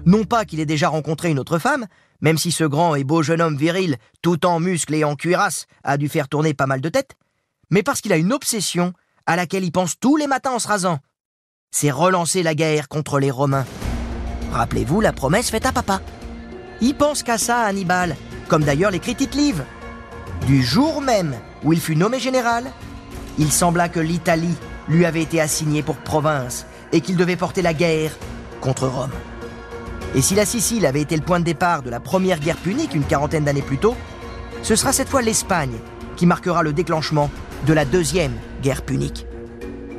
Non 0.04 0.24
pas 0.24 0.44
qu'il 0.44 0.58
ait 0.58 0.66
déjà 0.66 0.88
rencontré 0.88 1.30
une 1.30 1.38
autre 1.38 1.60
femme, 1.60 1.86
même 2.20 2.38
si 2.38 2.50
ce 2.50 2.64
grand 2.64 2.96
et 2.96 3.04
beau 3.04 3.22
jeune 3.22 3.40
homme 3.40 3.56
viril, 3.56 3.98
tout 4.20 4.46
en 4.46 4.58
muscles 4.58 4.96
et 4.96 5.04
en 5.04 5.14
cuirasse, 5.14 5.66
a 5.84 5.96
dû 5.96 6.08
faire 6.08 6.26
tourner 6.26 6.54
pas 6.54 6.66
mal 6.66 6.80
de 6.80 6.88
têtes, 6.88 7.14
mais 7.70 7.82
parce 7.82 8.00
qu'il 8.00 8.12
a 8.12 8.16
une 8.16 8.32
obsession 8.32 8.92
à 9.26 9.36
laquelle 9.36 9.64
il 9.64 9.72
pense 9.72 9.98
tous 9.98 10.16
les 10.16 10.26
matins 10.26 10.52
en 10.52 10.58
se 10.58 10.68
rasant. 10.68 10.98
C'est 11.70 11.90
relancer 11.90 12.42
la 12.42 12.54
guerre 12.54 12.88
contre 12.88 13.18
les 13.18 13.30
Romains. 13.30 13.66
Rappelez-vous 14.52 15.00
la 15.00 15.12
promesse 15.12 15.50
faite 15.50 15.66
à 15.66 15.72
papa. 15.72 16.00
Il 16.80 16.94
pense 16.94 17.22
qu'à 17.22 17.38
ça, 17.38 17.64
Hannibal, 17.64 18.16
comme 18.48 18.64
d'ailleurs 18.64 18.90
les 18.90 19.00
critiques 19.00 19.34
livres. 19.34 19.64
Du 20.46 20.62
jour 20.62 21.00
même 21.00 21.34
où 21.64 21.72
il 21.72 21.80
fut 21.80 21.96
nommé 21.96 22.20
général, 22.20 22.70
il 23.38 23.50
sembla 23.50 23.88
que 23.88 24.00
l'Italie 24.00 24.54
lui 24.88 25.04
avait 25.04 25.22
été 25.22 25.40
assignée 25.40 25.82
pour 25.82 25.96
province 25.96 26.66
et 26.92 27.00
qu'il 27.00 27.16
devait 27.16 27.36
porter 27.36 27.62
la 27.62 27.74
guerre 27.74 28.12
contre 28.60 28.86
Rome. 28.86 29.10
Et 30.14 30.22
si 30.22 30.34
la 30.34 30.46
Sicile 30.46 30.86
avait 30.86 31.02
été 31.02 31.16
le 31.16 31.22
point 31.22 31.40
de 31.40 31.44
départ 31.44 31.82
de 31.82 31.90
la 31.90 32.00
première 32.00 32.38
guerre 32.38 32.56
punique 32.56 32.94
une 32.94 33.04
quarantaine 33.04 33.44
d'années 33.44 33.60
plus 33.62 33.78
tôt, 33.78 33.96
ce 34.62 34.76
sera 34.76 34.92
cette 34.92 35.08
fois 35.08 35.20
l'Espagne 35.20 35.76
qui 36.16 36.26
marquera 36.26 36.62
le 36.62 36.72
déclenchement 36.72 37.30
de 37.66 37.72
la 37.72 37.84
deuxième 37.84 38.32
guerre 38.62 38.82
punique. 38.82 39.26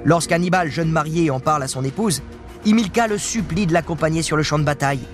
Lorsqu'Hannibal, 0.04 0.72
jeune 0.72 0.92
marié, 0.92 1.32
en 1.32 1.40
parle 1.40 1.64
à 1.64 1.68
son 1.68 1.84
épouse, 1.84 2.22
Imilka 2.66 3.08
le 3.08 3.18
supplie 3.18 3.68
de 3.68 3.74
l'accompagner 3.74 4.22
sur 4.22 4.38
le 4.38 4.44
champ 4.44 4.60
de 4.60 4.64
bataille. 4.64 5.06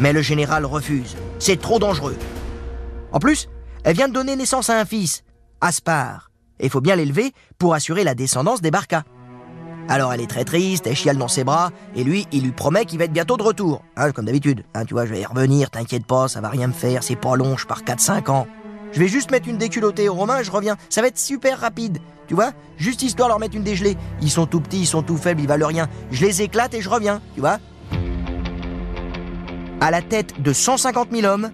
Mais 0.00 0.12
le 0.12 0.22
général 0.22 0.64
refuse. 0.64 1.16
C'est 1.38 1.60
trop 1.60 1.78
dangereux. 1.78 2.16
En 3.12 3.18
plus, 3.18 3.48
elle 3.84 3.96
vient 3.96 4.08
de 4.08 4.14
donner 4.14 4.34
naissance 4.36 4.70
à 4.70 4.80
un 4.80 4.84
fils, 4.84 5.22
Aspar, 5.60 6.30
Et 6.58 6.68
faut 6.68 6.80
bien 6.80 6.96
l'élever 6.96 7.32
pour 7.58 7.74
assurer 7.74 8.04
la 8.04 8.14
descendance 8.14 8.60
des 8.60 8.70
Barca. 8.70 9.04
Alors 9.88 10.12
elle 10.12 10.20
est 10.20 10.26
très 10.30 10.44
triste, 10.44 10.86
elle 10.86 10.96
chiale 10.96 11.18
dans 11.18 11.28
ses 11.28 11.44
bras, 11.44 11.70
et 11.94 12.04
lui, 12.04 12.26
il 12.32 12.42
lui 12.44 12.52
promet 12.52 12.86
qu'il 12.86 12.98
va 12.98 13.04
être 13.04 13.12
bientôt 13.12 13.36
de 13.36 13.42
retour. 13.42 13.82
Hein, 13.96 14.12
comme 14.12 14.24
d'habitude. 14.24 14.64
Hein, 14.74 14.84
tu 14.84 14.94
vois, 14.94 15.04
je 15.04 15.12
vais 15.12 15.20
y 15.20 15.26
revenir, 15.26 15.70
t'inquiète 15.70 16.06
pas, 16.06 16.28
ça 16.28 16.40
va 16.40 16.48
rien 16.48 16.66
me 16.66 16.72
faire, 16.72 17.02
c'est 17.02 17.16
pas 17.16 17.36
long, 17.36 17.56
je 17.56 17.66
pars 17.66 17.82
4-5 17.82 18.30
ans. 18.30 18.46
Je 18.94 19.00
vais 19.00 19.08
juste 19.08 19.32
mettre 19.32 19.48
une 19.48 19.58
déculottée 19.58 20.08
aux 20.08 20.14
Romains 20.14 20.38
et 20.38 20.44
je 20.44 20.52
reviens. 20.52 20.76
Ça 20.88 21.02
va 21.02 21.08
être 21.08 21.18
super 21.18 21.58
rapide. 21.58 21.98
Tu 22.28 22.34
vois 22.34 22.52
Juste 22.76 23.02
histoire 23.02 23.28
de 23.28 23.32
leur 23.32 23.40
mettre 23.40 23.56
une 23.56 23.64
dégelée. 23.64 23.96
Ils 24.22 24.30
sont 24.30 24.46
tout 24.46 24.60
petits, 24.60 24.80
ils 24.80 24.86
sont 24.86 25.02
tout 25.02 25.16
faibles, 25.16 25.40
ils 25.40 25.48
valent 25.48 25.66
rien. 25.66 25.88
Je 26.12 26.24
les 26.24 26.42
éclate 26.42 26.74
et 26.74 26.80
je 26.80 26.88
reviens, 26.88 27.20
tu 27.34 27.40
vois 27.40 27.58
À 29.80 29.90
la 29.90 30.00
tête 30.00 30.40
de 30.40 30.52
150 30.52 31.08
000 31.10 31.26
hommes, 31.26 31.50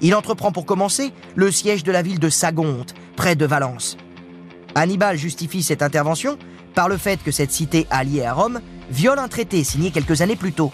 il 0.00 0.16
entreprend 0.16 0.50
pour 0.50 0.66
commencer 0.66 1.12
le 1.36 1.52
siège 1.52 1.84
de 1.84 1.92
la 1.92 2.02
ville 2.02 2.18
de 2.18 2.28
Sagonte, 2.28 2.94
près 3.14 3.36
de 3.36 3.46
Valence. 3.46 3.96
Hannibal 4.74 5.16
justifie 5.16 5.62
cette 5.62 5.82
intervention 5.82 6.38
par 6.74 6.88
le 6.88 6.96
fait 6.96 7.22
que 7.22 7.30
cette 7.30 7.52
cité 7.52 7.86
alliée 7.90 8.24
à 8.24 8.32
Rome 8.32 8.60
viole 8.90 9.18
un 9.20 9.28
traité 9.28 9.62
signé 9.62 9.92
quelques 9.92 10.22
années 10.22 10.36
plus 10.36 10.52
tôt. 10.52 10.72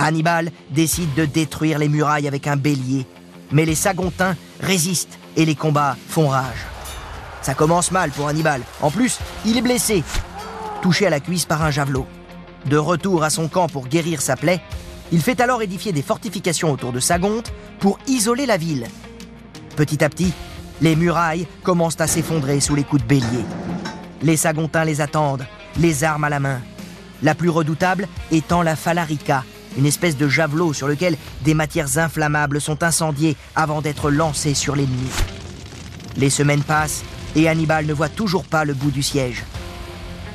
Hannibal 0.00 0.50
décide 0.72 1.14
de 1.14 1.24
détruire 1.26 1.78
les 1.78 1.88
murailles 1.88 2.28
avec 2.28 2.48
un 2.48 2.56
bélier, 2.56 3.06
mais 3.52 3.64
les 3.64 3.74
Sagontins 3.76 4.36
résistent 4.60 5.18
et 5.38 5.46
les 5.46 5.54
combats 5.54 5.96
font 6.08 6.28
rage. 6.28 6.66
Ça 7.40 7.54
commence 7.54 7.92
mal 7.92 8.10
pour 8.10 8.28
Hannibal. 8.28 8.60
En 8.82 8.90
plus, 8.90 9.18
il 9.46 9.56
est 9.56 9.62
blessé, 9.62 10.04
touché 10.82 11.06
à 11.06 11.10
la 11.10 11.20
cuisse 11.20 11.46
par 11.46 11.62
un 11.62 11.70
javelot. 11.70 12.06
De 12.66 12.76
retour 12.76 13.22
à 13.22 13.30
son 13.30 13.48
camp 13.48 13.68
pour 13.68 13.86
guérir 13.86 14.20
sa 14.20 14.36
plaie, 14.36 14.60
il 15.12 15.22
fait 15.22 15.40
alors 15.40 15.62
édifier 15.62 15.92
des 15.92 16.02
fortifications 16.02 16.72
autour 16.72 16.92
de 16.92 17.00
Sagonte 17.00 17.52
pour 17.78 17.98
isoler 18.08 18.44
la 18.44 18.58
ville. 18.58 18.86
Petit 19.76 20.04
à 20.04 20.10
petit, 20.10 20.32
les 20.80 20.96
murailles 20.96 21.46
commencent 21.62 22.00
à 22.00 22.08
s'effondrer 22.08 22.60
sous 22.60 22.74
les 22.74 22.84
coups 22.84 23.02
de 23.02 23.08
bélier. 23.08 23.44
Les 24.22 24.36
Sagontins 24.36 24.84
les 24.84 25.00
attendent, 25.00 25.46
les 25.78 26.02
armes 26.02 26.24
à 26.24 26.28
la 26.28 26.40
main. 26.40 26.60
La 27.22 27.36
plus 27.36 27.48
redoutable 27.48 28.08
étant 28.32 28.62
la 28.62 28.74
falarica, 28.74 29.44
une 29.76 29.86
espèce 29.86 30.16
de 30.16 30.28
javelot 30.28 30.72
sur 30.72 30.88
lequel 30.88 31.16
des 31.42 31.54
matières 31.54 31.98
inflammables 31.98 32.60
sont 32.60 32.82
incendiées 32.82 33.36
avant 33.54 33.82
d'être 33.82 34.10
lancées 34.10 34.54
sur 34.54 34.76
l'ennemi. 34.76 35.10
Les 36.16 36.30
semaines 36.30 36.62
passent 36.62 37.02
et 37.36 37.48
Hannibal 37.48 37.86
ne 37.86 37.92
voit 37.92 38.08
toujours 38.08 38.44
pas 38.44 38.64
le 38.64 38.74
bout 38.74 38.90
du 38.90 39.02
siège. 39.02 39.44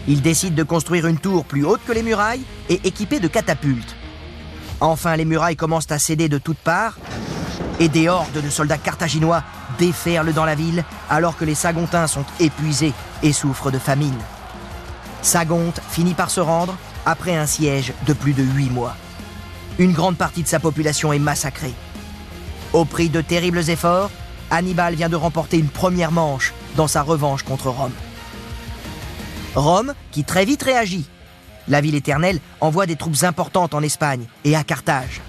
Il 0.07 0.21
décide 0.21 0.55
de 0.55 0.63
construire 0.63 1.07
une 1.07 1.17
tour 1.17 1.45
plus 1.45 1.65
haute 1.65 1.81
que 1.85 1.93
les 1.93 2.03
murailles 2.03 2.43
et 2.69 2.79
équipée 2.83 3.19
de 3.19 3.27
catapultes. 3.27 3.95
Enfin, 4.81 5.15
les 5.15 5.25
murailles 5.25 5.55
commencent 5.55 5.91
à 5.91 5.99
céder 5.99 6.27
de 6.29 6.37
toutes 6.37 6.57
parts 6.57 6.97
et 7.79 7.87
des 7.87 8.09
hordes 8.09 8.41
de 8.41 8.49
soldats 8.49 8.77
carthaginois 8.77 9.43
déferlent 9.79 10.33
dans 10.33 10.45
la 10.45 10.55
ville 10.55 10.83
alors 11.09 11.37
que 11.37 11.45
les 11.45 11.55
Sagontins 11.55 12.07
sont 12.07 12.25
épuisés 12.39 12.93
et 13.23 13.33
souffrent 13.33 13.71
de 13.71 13.79
famine. 13.79 14.17
Sagonte 15.21 15.81
finit 15.89 16.13
par 16.13 16.29
se 16.29 16.41
rendre 16.41 16.75
après 17.05 17.35
un 17.35 17.45
siège 17.45 17.93
de 18.05 18.13
plus 18.13 18.33
de 18.33 18.43
huit 18.43 18.69
mois. 18.69 18.95
Une 19.79 19.93
grande 19.93 20.17
partie 20.17 20.43
de 20.43 20.47
sa 20.47 20.59
population 20.59 21.13
est 21.13 21.19
massacrée. 21.19 21.73
Au 22.73 22.85
prix 22.85 23.09
de 23.09 23.21
terribles 23.21 23.69
efforts, 23.69 24.11
Hannibal 24.49 24.95
vient 24.95 25.09
de 25.09 25.15
remporter 25.15 25.57
une 25.57 25.67
première 25.67 26.11
manche 26.11 26.53
dans 26.75 26.87
sa 26.87 27.01
revanche 27.01 27.43
contre 27.43 27.69
Rome. 27.69 27.93
Rome, 29.55 29.93
qui 30.11 30.23
très 30.23 30.45
vite 30.45 30.63
réagit. 30.63 31.05
La 31.67 31.81
ville 31.81 31.95
éternelle 31.95 32.39
envoie 32.61 32.85
des 32.85 32.95
troupes 32.95 33.23
importantes 33.23 33.73
en 33.73 33.81
Espagne 33.81 34.25
et 34.43 34.55
à 34.55 34.63
Carthage. 34.63 35.21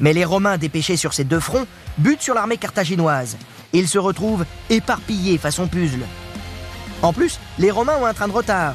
Mais 0.00 0.12
les 0.12 0.24
Romains 0.24 0.58
dépêchés 0.58 0.96
sur 0.96 1.12
ces 1.12 1.24
deux 1.24 1.40
fronts 1.40 1.66
butent 1.98 2.22
sur 2.22 2.34
l'armée 2.34 2.56
carthaginoise 2.56 3.36
ils 3.74 3.88
se 3.88 3.98
retrouvent 3.98 4.46
éparpillés 4.70 5.36
façon 5.36 5.66
puzzle. 5.66 6.06
En 7.02 7.12
plus, 7.12 7.38
les 7.58 7.70
Romains 7.70 7.96
ont 8.00 8.06
un 8.06 8.14
train 8.14 8.28
de 8.28 8.32
retard, 8.32 8.74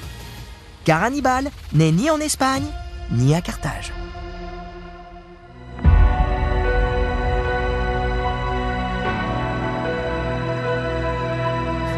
car 0.83 1.01
Hannibal 1.01 1.49
n'est 1.73 1.91
ni 1.91 2.11
en 2.11 2.19
Espagne 2.19 2.67
ni 3.09 3.33
à 3.33 3.41
Carthage. 3.41 3.91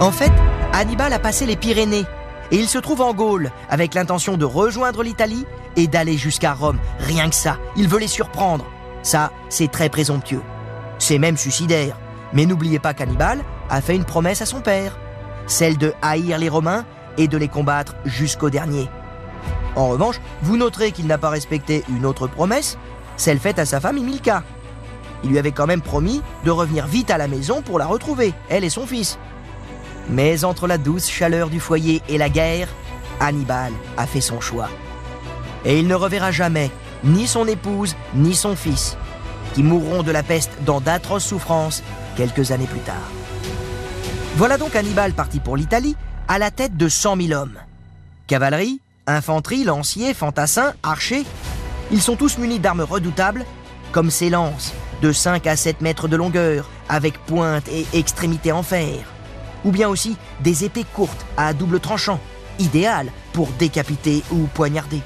En 0.02 0.12
fait, 0.12 0.32
Hannibal 0.74 1.14
a 1.14 1.20
passé 1.20 1.46
les 1.46 1.56
Pyrénées 1.56 2.06
et 2.50 2.58
il 2.58 2.68
se 2.68 2.80
trouve 2.80 3.02
en 3.02 3.14
Gaule 3.14 3.52
avec 3.70 3.94
l'intention 3.94 4.36
de 4.36 4.46
rejoindre 4.46 5.04
l'Italie 5.04 5.46
et 5.76 5.86
d'aller 5.86 6.18
jusqu'à 6.18 6.54
Rome. 6.54 6.80
Rien 6.98 7.30
que 7.30 7.36
ça, 7.36 7.60
il 7.76 7.88
veut 7.88 8.00
les 8.00 8.08
surprendre. 8.08 8.66
Ça, 9.04 9.32
c'est 9.50 9.70
très 9.70 9.90
présomptueux. 9.90 10.42
C'est 10.98 11.20
même 11.20 11.38
suicidaire. 11.38 12.00
Mais 12.34 12.48
n'oubliez 12.48 12.80
pas 12.80 12.96
qu'Hannibal 12.96 13.42
a 13.70 13.80
fait 13.80 13.96
une 13.96 14.04
promesse 14.04 14.42
à 14.42 14.48
son 14.48 14.62
père, 14.62 14.98
celle 15.46 15.78
de 15.78 15.94
haïr 16.02 16.40
les 16.40 16.50
Romains 16.50 16.84
et 17.20 17.28
de 17.28 17.38
les 17.38 17.48
combattre 17.48 17.94
jusqu'au 18.04 18.50
dernier. 18.50 18.90
En 19.76 19.90
revanche, 19.90 20.20
vous 20.42 20.58
noterez 20.58 20.94
qu'il 20.94 21.06
n'a 21.06 21.20
pas 21.20 21.30
respecté 21.30 21.84
une 21.90 22.08
autre 22.08 22.26
promesse, 22.26 22.80
celle 23.18 23.40
faite 23.40 23.60
à 23.60 23.68
sa 23.68 23.80
femme 23.80 24.00
Imilka. 24.00 24.42
Il 25.24 25.30
lui 25.30 25.38
avait 25.38 25.52
quand 25.52 25.68
même 25.68 25.82
promis 25.82 26.24
de 26.44 26.50
revenir 26.50 26.88
vite 26.88 27.12
à 27.12 27.20
la 27.20 27.28
maison 27.28 27.62
pour 27.62 27.78
la 27.78 27.86
retrouver, 27.86 28.34
elle 28.50 28.64
et 28.64 28.72
son 28.72 28.88
fils. 28.88 29.20
Mais 30.10 30.44
entre 30.44 30.68
la 30.68 30.78
douce 30.78 31.10
chaleur 31.10 31.50
du 31.50 31.60
foyer 31.60 32.02
et 32.10 32.18
la 32.18 32.30
guerre, 32.30 32.68
Hannibal 33.20 33.72
a 33.98 34.08
fait 34.08 34.22
son 34.22 34.42
choix. 34.42 34.70
Et 35.64 35.80
il 35.80 35.88
ne 35.88 35.96
reverra 35.96 36.32
jamais 36.32 36.72
ni 37.04 37.28
son 37.28 37.48
épouse 37.48 37.96
ni 38.14 38.36
son 38.36 38.56
fils, 38.56 38.98
qui 39.54 39.64
mourront 39.64 40.04
de 40.04 40.12
la 40.12 40.24
peste 40.24 40.52
dans 40.66 40.82
d'atroces 40.82 41.26
souffrances 41.26 41.84
quelques 42.16 42.52
années 42.52 42.68
plus 42.68 42.80
tard. 42.80 43.10
Voilà 44.36 44.58
donc 44.58 44.76
Hannibal 44.76 45.14
parti 45.14 45.40
pour 45.40 45.58
l'Italie 45.58 45.96
à 46.28 46.40
la 46.40 46.52
tête 46.52 46.78
de 46.78 46.88
100 46.88 47.18
000 47.28 47.40
hommes. 47.40 47.58
Cavalerie, 48.28 48.80
infanterie, 49.08 49.64
lanciers, 49.64 50.14
fantassins, 50.14 50.74
archers, 50.84 51.26
ils 51.92 52.02
sont 52.02 52.16
tous 52.16 52.38
munis 52.38 52.60
d'armes 52.60 52.82
redoutables, 52.82 53.46
comme 53.92 54.10
ces 54.10 54.30
lances 54.30 54.74
de 55.02 55.12
5 55.12 55.46
à 55.48 55.56
7 55.56 55.82
mètres 55.82 56.08
de 56.08 56.16
longueur, 56.16 56.70
avec 56.88 57.18
pointe 57.26 57.68
et 57.70 57.86
extrémités 57.94 58.52
en 58.52 58.64
fer 58.64 59.06
ou 59.66 59.72
bien 59.72 59.90
aussi 59.90 60.18
des 60.42 60.64
épées 60.66 60.86
courtes 60.94 61.26
à 61.38 61.54
double 61.54 61.80
tranchant, 61.80 62.20
idéales 62.60 63.12
pour 63.34 63.50
décapiter 63.60 64.24
ou 64.32 64.48
poignarder. 64.54 65.02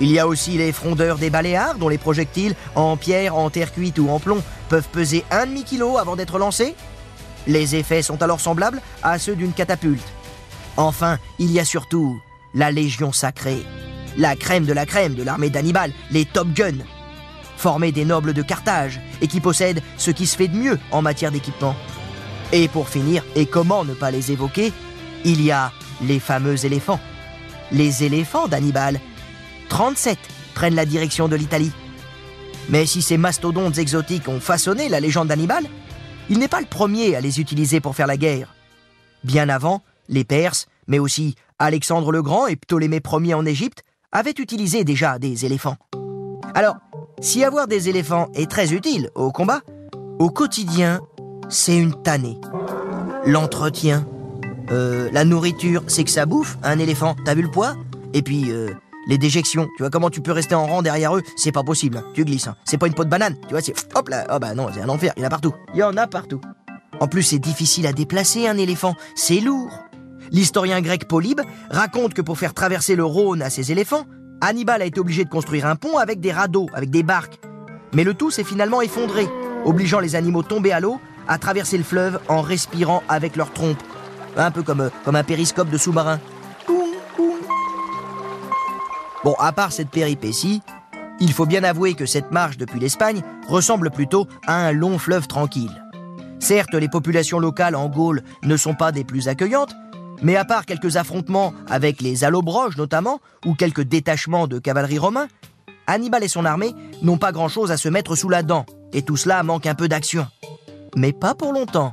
Il 0.00 0.10
y 0.10 0.18
a 0.18 0.26
aussi 0.26 0.58
les 0.58 0.72
frondeurs 0.72 1.18
des 1.18 1.30
baléares, 1.30 1.76
dont 1.76 1.88
les 1.88 1.98
projectiles, 1.98 2.56
en 2.74 2.96
pierre, 2.96 3.36
en 3.36 3.48
terre 3.50 3.72
cuite 3.72 3.98
ou 3.98 4.08
en 4.08 4.18
plomb, 4.18 4.42
peuvent 4.68 4.88
peser 4.90 5.24
un 5.30 5.46
demi-kilo 5.46 5.98
avant 5.98 6.16
d'être 6.16 6.38
lancés. 6.38 6.74
Les 7.46 7.76
effets 7.76 8.02
sont 8.02 8.22
alors 8.22 8.40
semblables 8.40 8.80
à 9.02 9.18
ceux 9.18 9.36
d'une 9.36 9.52
catapulte. 9.52 10.06
Enfin, 10.76 11.18
il 11.38 11.52
y 11.52 11.60
a 11.60 11.64
surtout 11.64 12.20
la 12.54 12.72
Légion 12.72 13.12
sacrée, 13.12 13.62
la 14.16 14.34
crème 14.34 14.64
de 14.64 14.72
la 14.72 14.86
crème 14.86 15.14
de 15.14 15.22
l'armée 15.22 15.50
d'Hannibal, 15.50 15.92
les 16.10 16.24
Top 16.24 16.48
Guns, 16.48 16.84
formés 17.56 17.92
des 17.92 18.04
nobles 18.04 18.32
de 18.32 18.42
Carthage 18.42 19.00
et 19.20 19.28
qui 19.28 19.40
possèdent 19.40 19.82
ce 19.96 20.10
qui 20.10 20.26
se 20.26 20.36
fait 20.36 20.48
de 20.48 20.56
mieux 20.56 20.78
en 20.90 21.02
matière 21.02 21.30
d'équipement. 21.30 21.76
Et 22.56 22.68
pour 22.68 22.88
finir, 22.88 23.24
et 23.34 23.46
comment 23.46 23.84
ne 23.84 23.94
pas 23.94 24.12
les 24.12 24.30
évoquer, 24.30 24.72
il 25.24 25.42
y 25.42 25.50
a 25.50 25.72
les 26.00 26.20
fameux 26.20 26.64
éléphants. 26.64 27.00
Les 27.72 28.04
éléphants 28.04 28.46
d'Hannibal. 28.46 29.00
37 29.70 30.16
prennent 30.54 30.76
la 30.76 30.86
direction 30.86 31.26
de 31.26 31.34
l'Italie. 31.34 31.72
Mais 32.68 32.86
si 32.86 33.02
ces 33.02 33.16
mastodontes 33.16 33.78
exotiques 33.78 34.28
ont 34.28 34.38
façonné 34.38 34.88
la 34.88 35.00
légende 35.00 35.26
d'Hannibal, 35.26 35.64
il 36.30 36.38
n'est 36.38 36.46
pas 36.46 36.60
le 36.60 36.66
premier 36.66 37.16
à 37.16 37.20
les 37.20 37.40
utiliser 37.40 37.80
pour 37.80 37.96
faire 37.96 38.06
la 38.06 38.16
guerre. 38.16 38.54
Bien 39.24 39.48
avant, 39.48 39.82
les 40.08 40.22
Perses, 40.22 40.68
mais 40.86 41.00
aussi 41.00 41.34
Alexandre 41.58 42.12
le 42.12 42.22
Grand 42.22 42.46
et 42.46 42.54
Ptolémée 42.54 43.02
Ier 43.04 43.34
en 43.34 43.46
Égypte, 43.46 43.82
avaient 44.12 44.30
utilisé 44.30 44.84
déjà 44.84 45.18
des 45.18 45.44
éléphants. 45.44 45.76
Alors, 46.54 46.76
si 47.20 47.42
avoir 47.42 47.66
des 47.66 47.88
éléphants 47.88 48.28
est 48.32 48.48
très 48.48 48.72
utile 48.72 49.10
au 49.16 49.32
combat, 49.32 49.62
au 50.20 50.30
quotidien, 50.30 51.00
c'est 51.48 51.76
une 51.76 51.94
tannée. 52.02 52.38
L'entretien, 53.26 54.06
euh, 54.70 55.08
la 55.12 55.24
nourriture, 55.24 55.82
c'est 55.86 56.04
que 56.04 56.10
ça 56.10 56.26
bouffe 56.26 56.58
un 56.62 56.78
éléphant. 56.78 57.16
T'as 57.24 57.34
vu 57.34 57.42
le 57.42 57.50
poids? 57.50 57.74
Et 58.12 58.22
puis 58.22 58.50
euh, 58.50 58.70
les 59.08 59.18
déjections. 59.18 59.68
Tu 59.76 59.82
vois 59.82 59.90
comment 59.90 60.10
tu 60.10 60.20
peux 60.20 60.32
rester 60.32 60.54
en 60.54 60.66
rang 60.66 60.82
derrière 60.82 61.16
eux? 61.16 61.22
C'est 61.36 61.52
pas 61.52 61.62
possible. 61.62 61.98
Hein. 61.98 62.04
Tu 62.14 62.24
glisses. 62.24 62.48
Hein. 62.48 62.56
C'est 62.64 62.78
pas 62.78 62.86
une 62.86 62.94
peau 62.94 63.04
de 63.04 63.10
banane. 63.10 63.36
Tu 63.42 63.50
vois, 63.50 63.60
c'est 63.60 63.74
hop 63.94 64.08
là. 64.08 64.26
Oh 64.32 64.38
bah 64.38 64.54
non, 64.54 64.68
c'est 64.72 64.80
un 64.80 64.88
enfer. 64.88 65.12
Il 65.16 65.20
y 65.20 65.24
en 65.24 65.26
a 65.26 65.30
partout. 65.30 65.54
Il 65.74 65.80
y 65.80 65.82
en 65.82 65.96
a 65.96 66.06
partout. 66.06 66.40
En 67.00 67.08
plus, 67.08 67.22
c'est 67.22 67.38
difficile 67.38 67.86
à 67.86 67.92
déplacer 67.92 68.46
un 68.46 68.56
éléphant. 68.56 68.94
C'est 69.14 69.40
lourd. 69.40 69.70
L'historien 70.30 70.80
grec 70.80 71.06
Polybe 71.06 71.42
raconte 71.70 72.14
que 72.14 72.22
pour 72.22 72.38
faire 72.38 72.54
traverser 72.54 72.96
le 72.96 73.04
Rhône 73.04 73.42
à 73.42 73.50
ses 73.50 73.72
éléphants, 73.72 74.04
Hannibal 74.40 74.82
a 74.82 74.86
été 74.86 75.00
obligé 75.00 75.24
de 75.24 75.28
construire 75.28 75.66
un 75.66 75.76
pont 75.76 75.98
avec 75.98 76.20
des 76.20 76.32
radeaux, 76.32 76.66
avec 76.72 76.90
des 76.90 77.02
barques. 77.02 77.38
Mais 77.94 78.04
le 78.04 78.14
tout 78.14 78.30
s'est 78.30 78.44
finalement 78.44 78.80
effondré, 78.80 79.28
obligeant 79.64 80.00
les 80.00 80.16
animaux 80.16 80.42
tombés 80.42 80.72
à 80.72 80.80
l'eau 80.80 80.98
à 81.28 81.38
traverser 81.38 81.78
le 81.78 81.84
fleuve 81.84 82.20
en 82.28 82.40
respirant 82.42 83.02
avec 83.08 83.36
leur 83.36 83.52
trompe. 83.52 83.82
Un 84.36 84.50
peu 84.50 84.62
comme, 84.62 84.90
comme 85.04 85.16
un 85.16 85.24
périscope 85.24 85.70
de 85.70 85.78
sous-marin. 85.78 86.18
Bon, 89.22 89.34
à 89.38 89.52
part 89.52 89.72
cette 89.72 89.90
péripétie, 89.90 90.60
il 91.20 91.32
faut 91.32 91.46
bien 91.46 91.64
avouer 91.64 91.94
que 91.94 92.06
cette 92.06 92.30
marche 92.30 92.58
depuis 92.58 92.80
l'Espagne 92.80 93.22
ressemble 93.48 93.90
plutôt 93.90 94.26
à 94.46 94.66
un 94.66 94.72
long 94.72 94.98
fleuve 94.98 95.26
tranquille. 95.26 95.82
Certes, 96.40 96.74
les 96.74 96.88
populations 96.88 97.38
locales 97.38 97.76
en 97.76 97.88
Gaule 97.88 98.22
ne 98.42 98.56
sont 98.56 98.74
pas 98.74 98.92
des 98.92 99.04
plus 99.04 99.28
accueillantes, 99.28 99.74
mais 100.22 100.36
à 100.36 100.44
part 100.44 100.66
quelques 100.66 100.96
affrontements 100.96 101.54
avec 101.70 102.02
les 102.02 102.24
allobroges 102.24 102.76
notamment, 102.76 103.20
ou 103.46 103.54
quelques 103.54 103.82
détachements 103.82 104.46
de 104.46 104.58
cavalerie 104.58 104.98
romains, 104.98 105.28
Hannibal 105.86 106.24
et 106.24 106.28
son 106.28 106.44
armée 106.44 106.74
n'ont 107.02 107.18
pas 107.18 107.32
grand-chose 107.32 107.70
à 107.70 107.76
se 107.76 107.88
mettre 107.88 108.16
sous 108.16 108.28
la 108.28 108.42
dent, 108.42 108.66
et 108.92 109.02
tout 109.02 109.16
cela 109.16 109.42
manque 109.42 109.66
un 109.66 109.74
peu 109.74 109.88
d'action. 109.88 110.26
Mais 110.96 111.12
pas 111.12 111.34
pour 111.34 111.52
longtemps. 111.52 111.92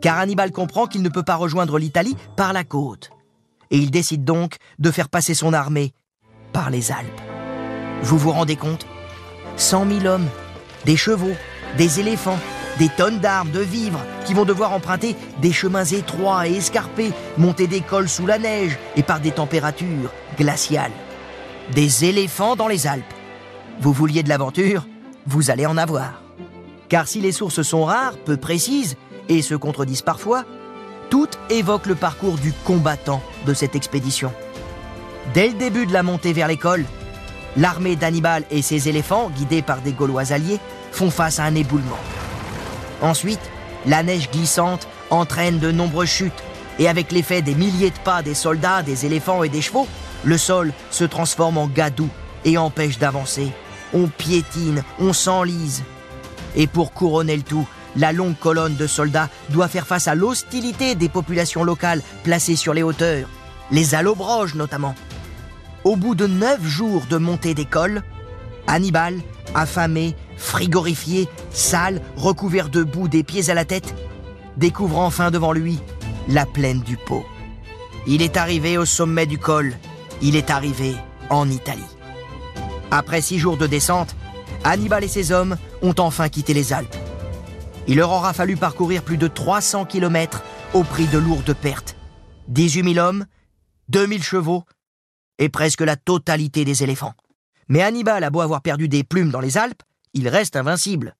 Car 0.00 0.18
Hannibal 0.18 0.52
comprend 0.52 0.86
qu'il 0.86 1.02
ne 1.02 1.08
peut 1.08 1.22
pas 1.22 1.36
rejoindre 1.36 1.78
l'Italie 1.78 2.16
par 2.36 2.52
la 2.52 2.64
côte. 2.64 3.10
Et 3.70 3.78
il 3.78 3.90
décide 3.90 4.24
donc 4.24 4.56
de 4.78 4.90
faire 4.90 5.08
passer 5.08 5.34
son 5.34 5.52
armée 5.52 5.94
par 6.52 6.70
les 6.70 6.92
Alpes. 6.92 7.20
Vous 8.02 8.18
vous 8.18 8.32
rendez 8.32 8.56
compte? 8.56 8.86
100 9.56 9.88
000 10.00 10.06
hommes, 10.06 10.28
des 10.84 10.96
chevaux, 10.96 11.34
des 11.78 12.00
éléphants, 12.00 12.38
des 12.78 12.88
tonnes 12.88 13.20
d'armes, 13.20 13.50
de 13.50 13.60
vivres, 13.60 14.00
qui 14.26 14.34
vont 14.34 14.44
devoir 14.44 14.72
emprunter 14.72 15.16
des 15.40 15.52
chemins 15.52 15.84
étroits 15.84 16.48
et 16.48 16.56
escarpés, 16.56 17.12
monter 17.38 17.66
des 17.66 17.80
cols 17.80 18.08
sous 18.08 18.26
la 18.26 18.38
neige 18.38 18.78
et 18.96 19.02
par 19.02 19.20
des 19.20 19.30
températures 19.30 20.12
glaciales. 20.36 20.92
Des 21.74 22.04
éléphants 22.04 22.56
dans 22.56 22.68
les 22.68 22.86
Alpes. 22.86 23.14
Vous 23.80 23.92
vouliez 23.92 24.22
de 24.22 24.28
l'aventure 24.28 24.86
Vous 25.26 25.50
allez 25.50 25.66
en 25.66 25.76
avoir. 25.76 26.21
Car 26.92 27.08
si 27.08 27.22
les 27.22 27.32
sources 27.32 27.62
sont 27.62 27.86
rares, 27.86 28.18
peu 28.18 28.36
précises, 28.36 28.96
et 29.30 29.40
se 29.40 29.54
contredisent 29.54 30.02
parfois, 30.02 30.44
toutes 31.08 31.38
évoquent 31.48 31.86
le 31.86 31.94
parcours 31.94 32.36
du 32.36 32.52
combattant 32.66 33.22
de 33.46 33.54
cette 33.54 33.74
expédition. 33.74 34.30
Dès 35.32 35.48
le 35.48 35.54
début 35.54 35.86
de 35.86 35.94
la 35.94 36.02
montée 36.02 36.34
vers 36.34 36.48
l'école, 36.48 36.84
l'armée 37.56 37.96
d'Hannibal 37.96 38.44
et 38.50 38.60
ses 38.60 38.90
éléphants, 38.90 39.30
guidés 39.30 39.62
par 39.62 39.80
des 39.80 39.92
Gaulois 39.92 40.32
alliés, 40.34 40.60
font 40.90 41.10
face 41.10 41.38
à 41.38 41.44
un 41.44 41.54
éboulement. 41.54 41.96
Ensuite, 43.00 43.50
la 43.86 44.02
neige 44.02 44.30
glissante 44.30 44.86
entraîne 45.08 45.60
de 45.60 45.72
nombreuses 45.72 46.10
chutes, 46.10 46.44
et 46.78 46.88
avec 46.88 47.10
l'effet 47.10 47.40
des 47.40 47.54
milliers 47.54 47.88
de 47.88 47.98
pas 48.04 48.20
des 48.20 48.34
soldats, 48.34 48.82
des 48.82 49.06
éléphants 49.06 49.44
et 49.44 49.48
des 49.48 49.62
chevaux, 49.62 49.88
le 50.24 50.36
sol 50.36 50.74
se 50.90 51.04
transforme 51.04 51.56
en 51.56 51.68
gadou 51.68 52.10
et 52.44 52.58
empêche 52.58 52.98
d'avancer. 52.98 53.50
On 53.94 54.08
piétine, 54.08 54.84
on 54.98 55.14
s'enlise. 55.14 55.84
Et 56.56 56.66
pour 56.66 56.92
couronner 56.92 57.36
le 57.36 57.42
tout, 57.42 57.66
la 57.96 58.12
longue 58.12 58.38
colonne 58.38 58.76
de 58.76 58.86
soldats 58.86 59.28
doit 59.50 59.68
faire 59.68 59.86
face 59.86 60.08
à 60.08 60.14
l'hostilité 60.14 60.94
des 60.94 61.08
populations 61.08 61.64
locales 61.64 62.02
placées 62.24 62.56
sur 62.56 62.74
les 62.74 62.82
hauteurs, 62.82 63.28
les 63.70 63.94
allobroges 63.94 64.54
notamment. 64.54 64.94
Au 65.84 65.96
bout 65.96 66.14
de 66.14 66.26
neuf 66.26 66.64
jours 66.64 67.02
de 67.10 67.16
montée 67.16 67.54
d'école, 67.54 68.02
Hannibal, 68.66 69.18
affamé, 69.54 70.14
frigorifié, 70.36 71.28
sale, 71.50 72.00
recouvert 72.16 72.68
de 72.68 72.82
boue 72.82 73.08
des 73.08 73.22
pieds 73.22 73.50
à 73.50 73.54
la 73.54 73.64
tête, 73.64 73.94
découvre 74.56 74.98
enfin 74.98 75.30
devant 75.30 75.52
lui 75.52 75.78
la 76.28 76.46
plaine 76.46 76.80
du 76.80 76.96
Pô. 76.96 77.24
Il 78.06 78.22
est 78.22 78.36
arrivé 78.36 78.78
au 78.78 78.84
sommet 78.84 79.26
du 79.26 79.38
col, 79.38 79.74
il 80.20 80.36
est 80.36 80.50
arrivé 80.50 80.94
en 81.30 81.48
Italie. 81.50 81.82
Après 82.90 83.20
six 83.20 83.38
jours 83.38 83.56
de 83.56 83.66
descente, 83.66 84.14
Hannibal 84.64 85.02
et 85.04 85.08
ses 85.08 85.32
hommes 85.32 85.56
ont 85.82 85.94
enfin 85.98 86.28
quitté 86.28 86.54
les 86.54 86.72
Alpes. 86.72 86.96
Il 87.88 87.96
leur 87.96 88.10
aura 88.10 88.32
fallu 88.32 88.56
parcourir 88.56 89.02
plus 89.02 89.16
de 89.16 89.26
300 89.26 89.86
km 89.86 90.42
au 90.74 90.84
prix 90.84 91.06
de 91.06 91.18
lourdes 91.18 91.54
pertes. 91.54 91.96
18 92.48 92.94
000 92.94 93.06
hommes, 93.06 93.26
2000 93.88 94.22
chevaux 94.22 94.64
et 95.38 95.48
presque 95.48 95.80
la 95.80 95.96
totalité 95.96 96.64
des 96.64 96.82
éléphants. 96.82 97.14
Mais 97.68 97.82
Hannibal 97.82 98.22
a 98.22 98.30
beau 98.30 98.40
avoir 98.40 98.62
perdu 98.62 98.88
des 98.88 99.04
plumes 99.04 99.30
dans 99.30 99.40
les 99.40 99.58
Alpes, 99.58 99.82
il 100.14 100.28
reste 100.28 100.56
invincible. 100.56 101.16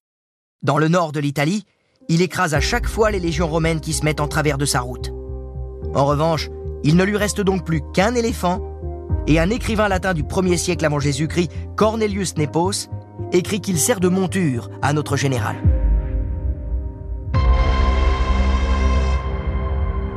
Dans 0.61 0.77
le 0.77 0.87
nord 0.87 1.11
de 1.11 1.19
l'Italie, 1.19 1.65
il 2.09 2.21
écrase 2.21 2.53
à 2.53 2.61
chaque 2.61 2.87
fois 2.87 3.11
les 3.11 3.19
légions 3.19 3.47
romaines 3.47 3.81
qui 3.81 3.93
se 3.93 4.03
mettent 4.05 4.19
en 4.19 4.27
travers 4.27 4.57
de 4.57 4.65
sa 4.65 4.81
route. 4.81 5.11
En 5.95 6.05
revanche, 6.05 6.49
il 6.83 6.95
ne 6.95 7.03
lui 7.03 7.17
reste 7.17 7.41
donc 7.41 7.65
plus 7.65 7.81
qu'un 7.93 8.15
éléphant, 8.15 8.61
et 9.25 9.39
un 9.39 9.49
écrivain 9.49 9.87
latin 9.87 10.13
du 10.13 10.23
1er 10.23 10.57
siècle 10.57 10.85
avant 10.85 10.99
Jésus-Christ, 10.99 11.51
Cornelius 11.75 12.35
Nepos, 12.35 12.89
écrit 13.33 13.59
qu'il 13.59 13.77
sert 13.77 13.99
de 13.99 14.07
monture 14.07 14.69
à 14.81 14.93
notre 14.93 15.17
général. 15.17 15.55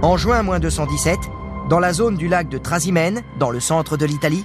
En 0.02 0.16
juin 0.16 0.44
217, 0.58 1.18
dans 1.68 1.80
la 1.80 1.92
zone 1.92 2.16
du 2.16 2.28
lac 2.28 2.48
de 2.48 2.58
Trasimène, 2.58 3.22
dans 3.38 3.50
le 3.50 3.58
centre 3.58 3.96
de 3.96 4.06
l'Italie, 4.06 4.44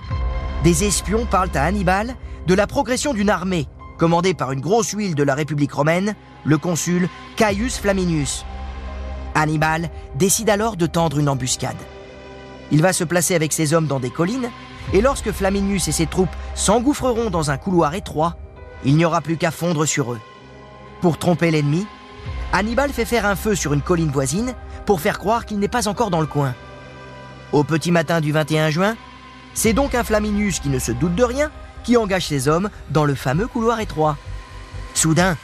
des 0.63 0.85
espions 0.85 1.25
parlent 1.25 1.51
à 1.53 1.65
Hannibal 1.65 2.15
de 2.47 2.53
la 2.53 2.65
progression 2.65 3.13
d'une 3.13 3.29
armée 3.29 3.67
commandée 4.01 4.33
par 4.33 4.51
une 4.51 4.61
grosse 4.61 4.93
huile 4.93 5.13
de 5.13 5.21
la 5.21 5.35
République 5.35 5.73
romaine, 5.73 6.15
le 6.43 6.57
consul 6.57 7.07
Caius 7.35 7.77
Flaminius. 7.77 8.47
Hannibal 9.35 9.91
décide 10.15 10.49
alors 10.49 10.75
de 10.75 10.87
tendre 10.87 11.19
une 11.19 11.29
embuscade. 11.29 11.77
Il 12.71 12.81
va 12.81 12.93
se 12.93 13.03
placer 13.03 13.35
avec 13.35 13.53
ses 13.53 13.75
hommes 13.75 13.85
dans 13.85 13.99
des 13.99 14.09
collines, 14.09 14.49
et 14.91 15.01
lorsque 15.01 15.31
Flaminius 15.31 15.87
et 15.87 15.91
ses 15.91 16.07
troupes 16.07 16.35
s'engouffreront 16.55 17.29
dans 17.29 17.51
un 17.51 17.57
couloir 17.57 17.93
étroit, 17.93 18.37
il 18.83 18.95
n'y 18.95 19.05
aura 19.05 19.21
plus 19.21 19.37
qu'à 19.37 19.51
fondre 19.51 19.85
sur 19.85 20.13
eux. 20.13 20.19
Pour 21.01 21.17
tromper 21.17 21.51
l'ennemi, 21.51 21.85
Hannibal 22.53 22.91
fait 22.91 23.05
faire 23.05 23.25
un 23.25 23.35
feu 23.35 23.55
sur 23.55 23.73
une 23.73 23.81
colline 23.81 24.11
voisine 24.11 24.53
pour 24.85 25.01
faire 25.01 25.19
croire 25.19 25.45
qu'il 25.45 25.59
n'est 25.59 25.67
pas 25.67 25.87
encore 25.87 26.09
dans 26.09 26.21
le 26.21 26.27
coin. 26.27 26.53
Au 27.51 27.63
petit 27.63 27.91
matin 27.91 28.21
du 28.21 28.31
21 28.31 28.69
juin, 28.69 28.95
c'est 29.53 29.73
donc 29.73 29.95
un 29.95 30.03
Flaminius 30.03 30.59
qui 30.59 30.69
ne 30.69 30.79
se 30.79 30.91
doute 30.91 31.15
de 31.15 31.23
rien 31.23 31.51
qui 31.83 31.97
engage 31.97 32.27
ses 32.27 32.47
hommes 32.47 32.69
dans 32.89 33.05
le 33.05 33.15
fameux 33.15 33.47
couloir 33.47 33.79
étroit. 33.79 34.17
Soudain, 34.93 35.37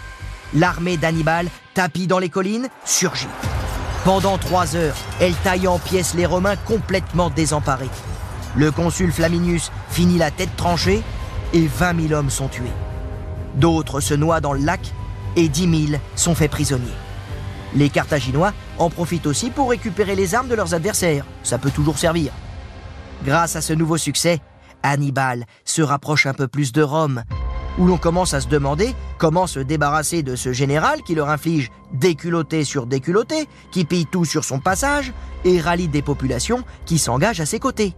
l'armée 0.54 0.98
d'Hannibal, 0.98 1.48
tapie 1.74 2.08
dans 2.08 2.20
les 2.20 2.30
collines, 2.30 2.70
surgit. 2.86 3.28
Pendant 4.06 4.38
trois 4.38 4.76
heures, 4.76 4.96
elle 5.20 5.36
taille 5.36 5.68
en 5.68 5.80
pièces 5.80 6.14
les 6.14 6.26
Romains 6.26 6.56
complètement 6.56 7.30
désemparés. 7.30 7.90
Le 8.56 8.72
consul 8.72 9.12
Flaminius 9.12 9.72
finit 9.90 10.18
la 10.18 10.32
tête 10.32 10.56
tranchée 10.56 11.04
et 11.54 11.68
20 11.68 12.08
000 12.08 12.14
hommes 12.14 12.30
sont 12.30 12.48
tués. 12.48 12.72
D'autres 13.56 14.00
se 14.00 14.14
noient 14.14 14.42
dans 14.42 14.54
le 14.54 14.62
lac 14.62 14.94
et 15.36 15.50
10 15.50 15.88
000 15.90 16.02
sont 16.16 16.36
faits 16.36 16.52
prisonniers. 16.52 16.86
Les 17.76 17.90
Carthaginois 17.90 18.54
en 18.78 18.90
profitent 18.90 19.28
aussi 19.28 19.50
pour 19.50 19.70
récupérer 19.70 20.16
les 20.16 20.36
armes 20.36 20.48
de 20.48 20.56
leurs 20.56 20.74
adversaires. 20.74 21.26
Ça 21.44 21.58
peut 21.58 21.72
toujours 21.72 21.98
servir. 21.98 22.32
Grâce 23.24 23.56
à 23.56 23.62
ce 23.62 23.74
nouveau 23.74 23.98
succès, 23.98 24.40
Hannibal 24.84 25.46
se 25.66 25.82
rapproche 25.82 26.26
un 26.26 26.34
peu 26.34 26.48
plus 26.48 26.72
de 26.72 26.82
Rome, 26.82 27.24
où 27.78 27.86
l'on 27.86 27.98
commence 27.98 28.34
à 28.34 28.42
se 28.42 28.48
demander 28.48 28.96
comment 29.18 29.48
se 29.48 29.60
débarrasser 29.60 30.24
de 30.24 30.36
ce 30.36 30.54
général 30.54 31.02
qui 31.04 31.16
leur 31.16 31.30
inflige 31.30 31.72
déculotté 31.94 32.64
sur 32.64 32.86
déculotté, 32.86 33.48
qui 33.72 33.86
pille 33.86 34.06
tout 34.06 34.26
sur 34.26 34.44
son 34.44 34.60
passage 34.60 35.14
et 35.46 35.60
rallie 35.60 35.88
des 35.88 36.02
populations 36.02 36.64
qui 36.86 36.98
s'engagent 36.98 37.42
à 37.42 37.46
ses 37.46 37.60
côtés. 37.60 37.96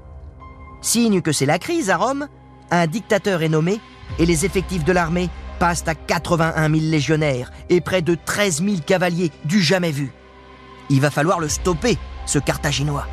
Signe 0.82 1.22
que 1.22 1.32
c'est 1.32 1.46
la 1.46 1.60
crise 1.60 1.90
à 1.90 1.98
Rome, 1.98 2.28
un 2.72 2.88
dictateur 2.88 3.42
est 3.42 3.50
nommé 3.50 3.80
et 4.18 4.26
les 4.26 4.46
effectifs 4.46 4.84
de 4.84 4.92
l'armée 4.92 5.30
passent 5.60 5.88
à 5.88 5.96
81 5.96 6.70
000 6.70 6.82
légionnaires 6.90 7.52
et 7.70 7.82
près 7.82 8.02
de 8.02 8.16
13 8.16 8.64
000 8.64 8.78
cavaliers 8.86 9.32
du 9.46 9.62
jamais 9.62 9.92
vu. 9.92 10.12
Il 10.90 11.02
va 11.02 11.12
falloir 11.12 11.40
le 11.40 11.50
stopper, 11.50 11.98
ce 12.26 12.40
Carthaginois. 12.40 13.06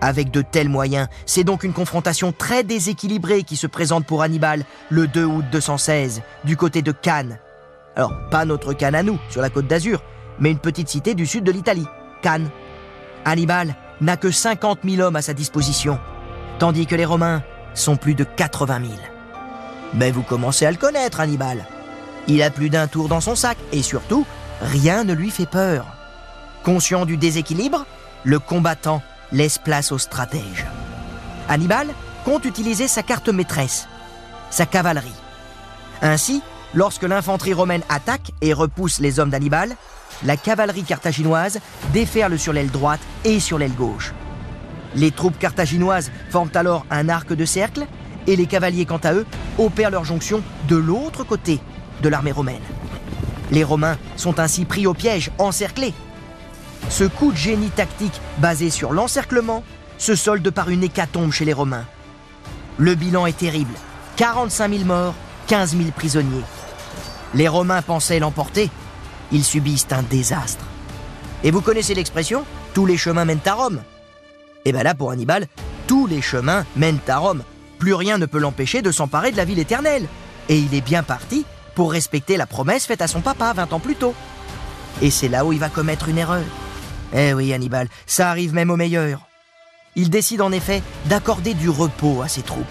Avec 0.00 0.30
de 0.30 0.42
tels 0.42 0.68
moyens, 0.68 1.08
c'est 1.24 1.44
donc 1.44 1.62
une 1.62 1.72
confrontation 1.72 2.32
très 2.32 2.64
déséquilibrée 2.64 3.44
qui 3.44 3.56
se 3.56 3.66
présente 3.66 4.06
pour 4.06 4.22
Hannibal 4.22 4.64
le 4.90 5.06
2 5.06 5.24
août 5.24 5.44
216, 5.52 6.22
du 6.44 6.56
côté 6.56 6.82
de 6.82 6.92
Cannes. 6.92 7.38
Alors, 7.94 8.12
pas 8.30 8.44
notre 8.44 8.74
Cannes 8.74 8.94
à 8.94 9.02
nous, 9.02 9.18
sur 9.30 9.40
la 9.40 9.48
côte 9.48 9.66
d'Azur, 9.66 10.02
mais 10.38 10.50
une 10.50 10.58
petite 10.58 10.88
cité 10.88 11.14
du 11.14 11.26
sud 11.26 11.44
de 11.44 11.52
l'Italie, 11.52 11.86
Cannes. 12.22 12.50
Hannibal 13.24 13.74
n'a 14.00 14.16
que 14.16 14.30
50 14.30 14.80
000 14.84 15.00
hommes 15.00 15.16
à 15.16 15.22
sa 15.22 15.32
disposition, 15.32 15.98
tandis 16.58 16.86
que 16.86 16.94
les 16.94 17.06
Romains 17.06 17.42
sont 17.74 17.96
plus 17.96 18.14
de 18.14 18.24
80 18.24 18.80
000. 18.80 19.15
Mais 19.94 20.10
vous 20.10 20.22
commencez 20.22 20.66
à 20.66 20.70
le 20.70 20.76
connaître, 20.76 21.20
Hannibal. 21.20 21.66
Il 22.28 22.42
a 22.42 22.50
plus 22.50 22.70
d'un 22.70 22.86
tour 22.86 23.08
dans 23.08 23.20
son 23.20 23.34
sac, 23.34 23.56
et 23.72 23.82
surtout, 23.82 24.26
rien 24.60 25.04
ne 25.04 25.12
lui 25.12 25.30
fait 25.30 25.46
peur. 25.46 25.86
Conscient 26.64 27.06
du 27.06 27.16
déséquilibre, 27.16 27.86
le 28.24 28.38
combattant 28.38 29.02
laisse 29.32 29.58
place 29.58 29.92
au 29.92 29.98
stratège. 29.98 30.66
Hannibal 31.48 31.88
compte 32.24 32.44
utiliser 32.44 32.88
sa 32.88 33.02
carte 33.02 33.28
maîtresse, 33.28 33.86
sa 34.50 34.66
cavalerie. 34.66 35.12
Ainsi, 36.02 36.42
lorsque 36.74 37.04
l'infanterie 37.04 37.54
romaine 37.54 37.82
attaque 37.88 38.32
et 38.40 38.52
repousse 38.52 38.98
les 38.98 39.20
hommes 39.20 39.30
d'Hannibal, 39.30 39.76
la 40.24 40.36
cavalerie 40.36 40.82
carthaginoise 40.82 41.60
déferle 41.92 42.38
sur 42.38 42.52
l'aile 42.52 42.70
droite 42.70 43.00
et 43.24 43.38
sur 43.38 43.58
l'aile 43.58 43.74
gauche. 43.74 44.12
Les 44.94 45.10
troupes 45.10 45.38
carthaginoises 45.38 46.10
forment 46.30 46.50
alors 46.54 46.86
un 46.90 47.08
arc 47.08 47.32
de 47.32 47.44
cercle 47.44 47.86
et 48.26 48.36
les 48.36 48.46
cavaliers, 48.46 48.86
quant 48.86 49.00
à 49.02 49.12
eux, 49.12 49.26
opèrent 49.58 49.90
leur 49.90 50.04
jonction 50.04 50.42
de 50.68 50.76
l'autre 50.76 51.24
côté 51.24 51.60
de 52.02 52.08
l'armée 52.08 52.32
romaine. 52.32 52.62
Les 53.50 53.64
Romains 53.64 53.98
sont 54.16 54.40
ainsi 54.40 54.64
pris 54.64 54.86
au 54.86 54.94
piège, 54.94 55.30
encerclés. 55.38 55.94
Ce 56.88 57.04
coup 57.04 57.32
de 57.32 57.36
génie 57.36 57.70
tactique 57.70 58.20
basé 58.38 58.70
sur 58.70 58.92
l'encerclement 58.92 59.62
se 59.98 60.14
solde 60.14 60.48
par 60.50 60.68
une 60.68 60.82
hécatombe 60.82 61.32
chez 61.32 61.44
les 61.44 61.52
Romains. 61.52 61.86
Le 62.78 62.94
bilan 62.94 63.26
est 63.26 63.36
terrible. 63.38 63.74
45 64.16 64.72
000 64.72 64.84
morts, 64.84 65.14
15 65.46 65.76
000 65.76 65.90
prisonniers. 65.94 66.44
Les 67.34 67.48
Romains 67.48 67.82
pensaient 67.82 68.18
l'emporter, 68.18 68.70
ils 69.32 69.44
subissent 69.44 69.88
un 69.90 70.02
désastre. 70.02 70.64
Et 71.44 71.50
vous 71.50 71.60
connaissez 71.60 71.94
l'expression 71.94 72.44
tous 72.74 72.86
les 72.86 72.96
chemins 72.96 73.24
mènent 73.24 73.40
à 73.46 73.54
Rome. 73.54 73.82
Et 74.64 74.72
bien 74.72 74.82
là, 74.82 74.94
pour 74.94 75.10
Hannibal, 75.10 75.46
tous 75.86 76.06
les 76.06 76.20
chemins 76.20 76.64
mènent 76.76 76.98
à 77.08 77.18
Rome. 77.18 77.42
Plus 77.78 77.94
rien 77.94 78.18
ne 78.18 78.26
peut 78.26 78.38
l'empêcher 78.38 78.82
de 78.82 78.90
s'emparer 78.90 79.32
de 79.32 79.36
la 79.36 79.44
ville 79.44 79.58
éternelle. 79.58 80.06
Et 80.48 80.58
il 80.58 80.74
est 80.74 80.80
bien 80.80 81.02
parti 81.02 81.44
pour 81.74 81.92
respecter 81.92 82.36
la 82.36 82.46
promesse 82.46 82.86
faite 82.86 83.02
à 83.02 83.08
son 83.08 83.20
papa 83.20 83.52
20 83.52 83.72
ans 83.72 83.80
plus 83.80 83.96
tôt. 83.96 84.14
Et 85.02 85.10
c'est 85.10 85.28
là 85.28 85.44
où 85.44 85.52
il 85.52 85.58
va 85.58 85.68
commettre 85.68 86.08
une 86.08 86.18
erreur. 86.18 86.44
Eh 87.14 87.34
oui, 87.34 87.52
Hannibal, 87.52 87.88
ça 88.06 88.30
arrive 88.30 88.54
même 88.54 88.70
au 88.70 88.76
meilleur. 88.76 89.26
Il 89.94 90.10
décide 90.10 90.42
en 90.42 90.52
effet 90.52 90.82
d'accorder 91.06 91.54
du 91.54 91.68
repos 91.68 92.22
à 92.22 92.28
ses 92.28 92.42
troupes. 92.42 92.64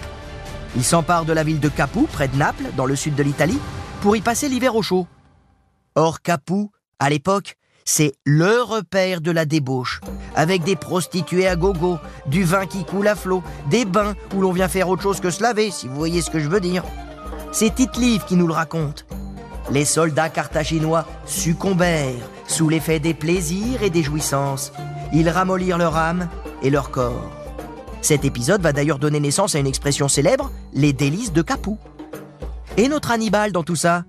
Il 0.76 0.84
s'empare 0.84 1.24
de 1.24 1.32
la 1.32 1.42
ville 1.42 1.60
de 1.60 1.68
Capoue, 1.68 2.08
près 2.12 2.28
de 2.28 2.36
Naples, 2.36 2.66
dans 2.76 2.86
le 2.86 2.96
sud 2.96 3.14
de 3.14 3.22
l'Italie, 3.22 3.58
pour 4.00 4.16
y 4.16 4.20
passer 4.20 4.48
l'hiver 4.48 4.76
au 4.76 4.82
chaud. 4.82 5.06
Or, 5.94 6.20
Capoue, 6.20 6.70
à 6.98 7.08
l'époque, 7.08 7.56
c'est 7.88 8.14
le 8.24 8.62
repère 8.62 9.20
de 9.20 9.30
la 9.30 9.44
débauche, 9.44 10.00
avec 10.34 10.64
des 10.64 10.74
prostituées 10.74 11.46
à 11.46 11.54
gogo, 11.54 11.98
du 12.26 12.42
vin 12.42 12.66
qui 12.66 12.84
coule 12.84 13.06
à 13.06 13.14
flot, 13.14 13.42
des 13.70 13.84
bains 13.84 14.14
où 14.34 14.40
l'on 14.40 14.52
vient 14.52 14.68
faire 14.68 14.88
autre 14.88 15.02
chose 15.02 15.20
que 15.20 15.30
se 15.30 15.40
laver, 15.40 15.70
si 15.70 15.86
vous 15.86 15.94
voyez 15.94 16.20
ce 16.20 16.30
que 16.30 16.40
je 16.40 16.48
veux 16.48 16.60
dire. 16.60 16.82
C'est 17.52 17.74
Tite 17.74 17.96
Livre 17.96 18.26
qui 18.26 18.34
nous 18.34 18.48
le 18.48 18.52
raconte. 18.52 19.06
Les 19.70 19.84
soldats 19.84 20.28
carthaginois 20.28 21.06
succombèrent 21.26 22.28
sous 22.48 22.68
l'effet 22.68 22.98
des 22.98 23.14
plaisirs 23.14 23.82
et 23.82 23.90
des 23.90 24.02
jouissances. 24.02 24.72
Ils 25.12 25.30
ramollirent 25.30 25.78
leur 25.78 25.96
âme 25.96 26.28
et 26.62 26.70
leur 26.70 26.90
corps. 26.90 27.30
Cet 28.02 28.24
épisode 28.24 28.62
va 28.62 28.72
d'ailleurs 28.72 28.98
donner 28.98 29.20
naissance 29.20 29.54
à 29.54 29.60
une 29.60 29.66
expression 29.66 30.08
célèbre, 30.08 30.50
les 30.72 30.92
délices 30.92 31.32
de 31.32 31.42
Capoue. 31.42 31.78
Et 32.76 32.88
notre 32.88 33.12
Hannibal 33.12 33.52
dans 33.52 33.62
tout 33.62 33.76
ça 33.76 34.04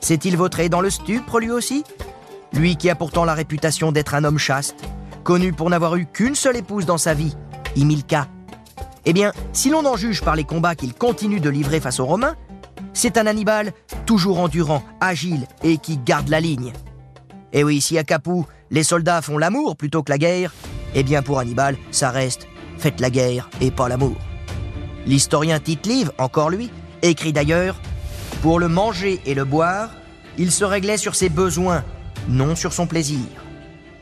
S'est-il 0.00 0.36
vautré 0.36 0.68
dans 0.68 0.80
le 0.80 0.90
stupre 0.90 1.38
lui 1.38 1.52
aussi? 1.52 1.84
Lui 2.52 2.76
qui 2.76 2.90
a 2.90 2.94
pourtant 2.94 3.24
la 3.24 3.34
réputation 3.34 3.92
d'être 3.92 4.14
un 4.14 4.24
homme 4.24 4.38
chaste, 4.38 4.84
connu 5.24 5.52
pour 5.52 5.70
n'avoir 5.70 5.96
eu 5.96 6.06
qu'une 6.06 6.34
seule 6.34 6.56
épouse 6.56 6.86
dans 6.86 6.98
sa 6.98 7.14
vie, 7.14 7.36
Imilka. 7.76 8.28
Eh 9.04 9.12
bien, 9.12 9.32
si 9.52 9.70
l'on 9.70 9.84
en 9.84 9.96
juge 9.96 10.22
par 10.22 10.36
les 10.36 10.44
combats 10.44 10.74
qu'il 10.74 10.94
continue 10.94 11.40
de 11.40 11.50
livrer 11.50 11.80
face 11.80 12.00
aux 12.00 12.06
Romains, 12.06 12.36
c'est 12.92 13.16
un 13.16 13.26
Hannibal 13.26 13.72
toujours 14.06 14.38
endurant, 14.38 14.82
agile 15.00 15.46
et 15.62 15.78
qui 15.78 15.96
garde 15.98 16.28
la 16.28 16.40
ligne. 16.40 16.72
Et 17.52 17.60
eh 17.60 17.64
oui, 17.64 17.80
si 17.80 17.98
à 17.98 18.04
Capoue, 18.04 18.46
les 18.70 18.82
soldats 18.82 19.22
font 19.22 19.38
l'amour 19.38 19.76
plutôt 19.76 20.02
que 20.02 20.10
la 20.10 20.18
guerre, 20.18 20.54
eh 20.94 21.02
bien 21.02 21.22
pour 21.22 21.38
Hannibal, 21.38 21.76
ça 21.90 22.10
reste 22.10 22.46
faites 22.82 23.00
la 23.00 23.10
guerre 23.10 23.48
et 23.60 23.70
pas 23.70 23.88
l'amour. 23.88 24.16
L'historien 25.06 25.60
Tite 25.60 25.86
Live, 25.86 26.10
encore 26.18 26.50
lui, 26.50 26.68
écrit 27.02 27.32
d'ailleurs 27.32 27.80
Pour 28.42 28.58
le 28.58 28.68
manger 28.68 29.20
et 29.24 29.34
le 29.34 29.44
boire, 29.44 29.90
il 30.36 30.50
se 30.50 30.64
réglait 30.64 30.96
sur 30.96 31.14
ses 31.14 31.28
besoins 31.28 31.84
non 32.28 32.56
sur 32.56 32.72
son 32.72 32.86
plaisir. 32.86 33.26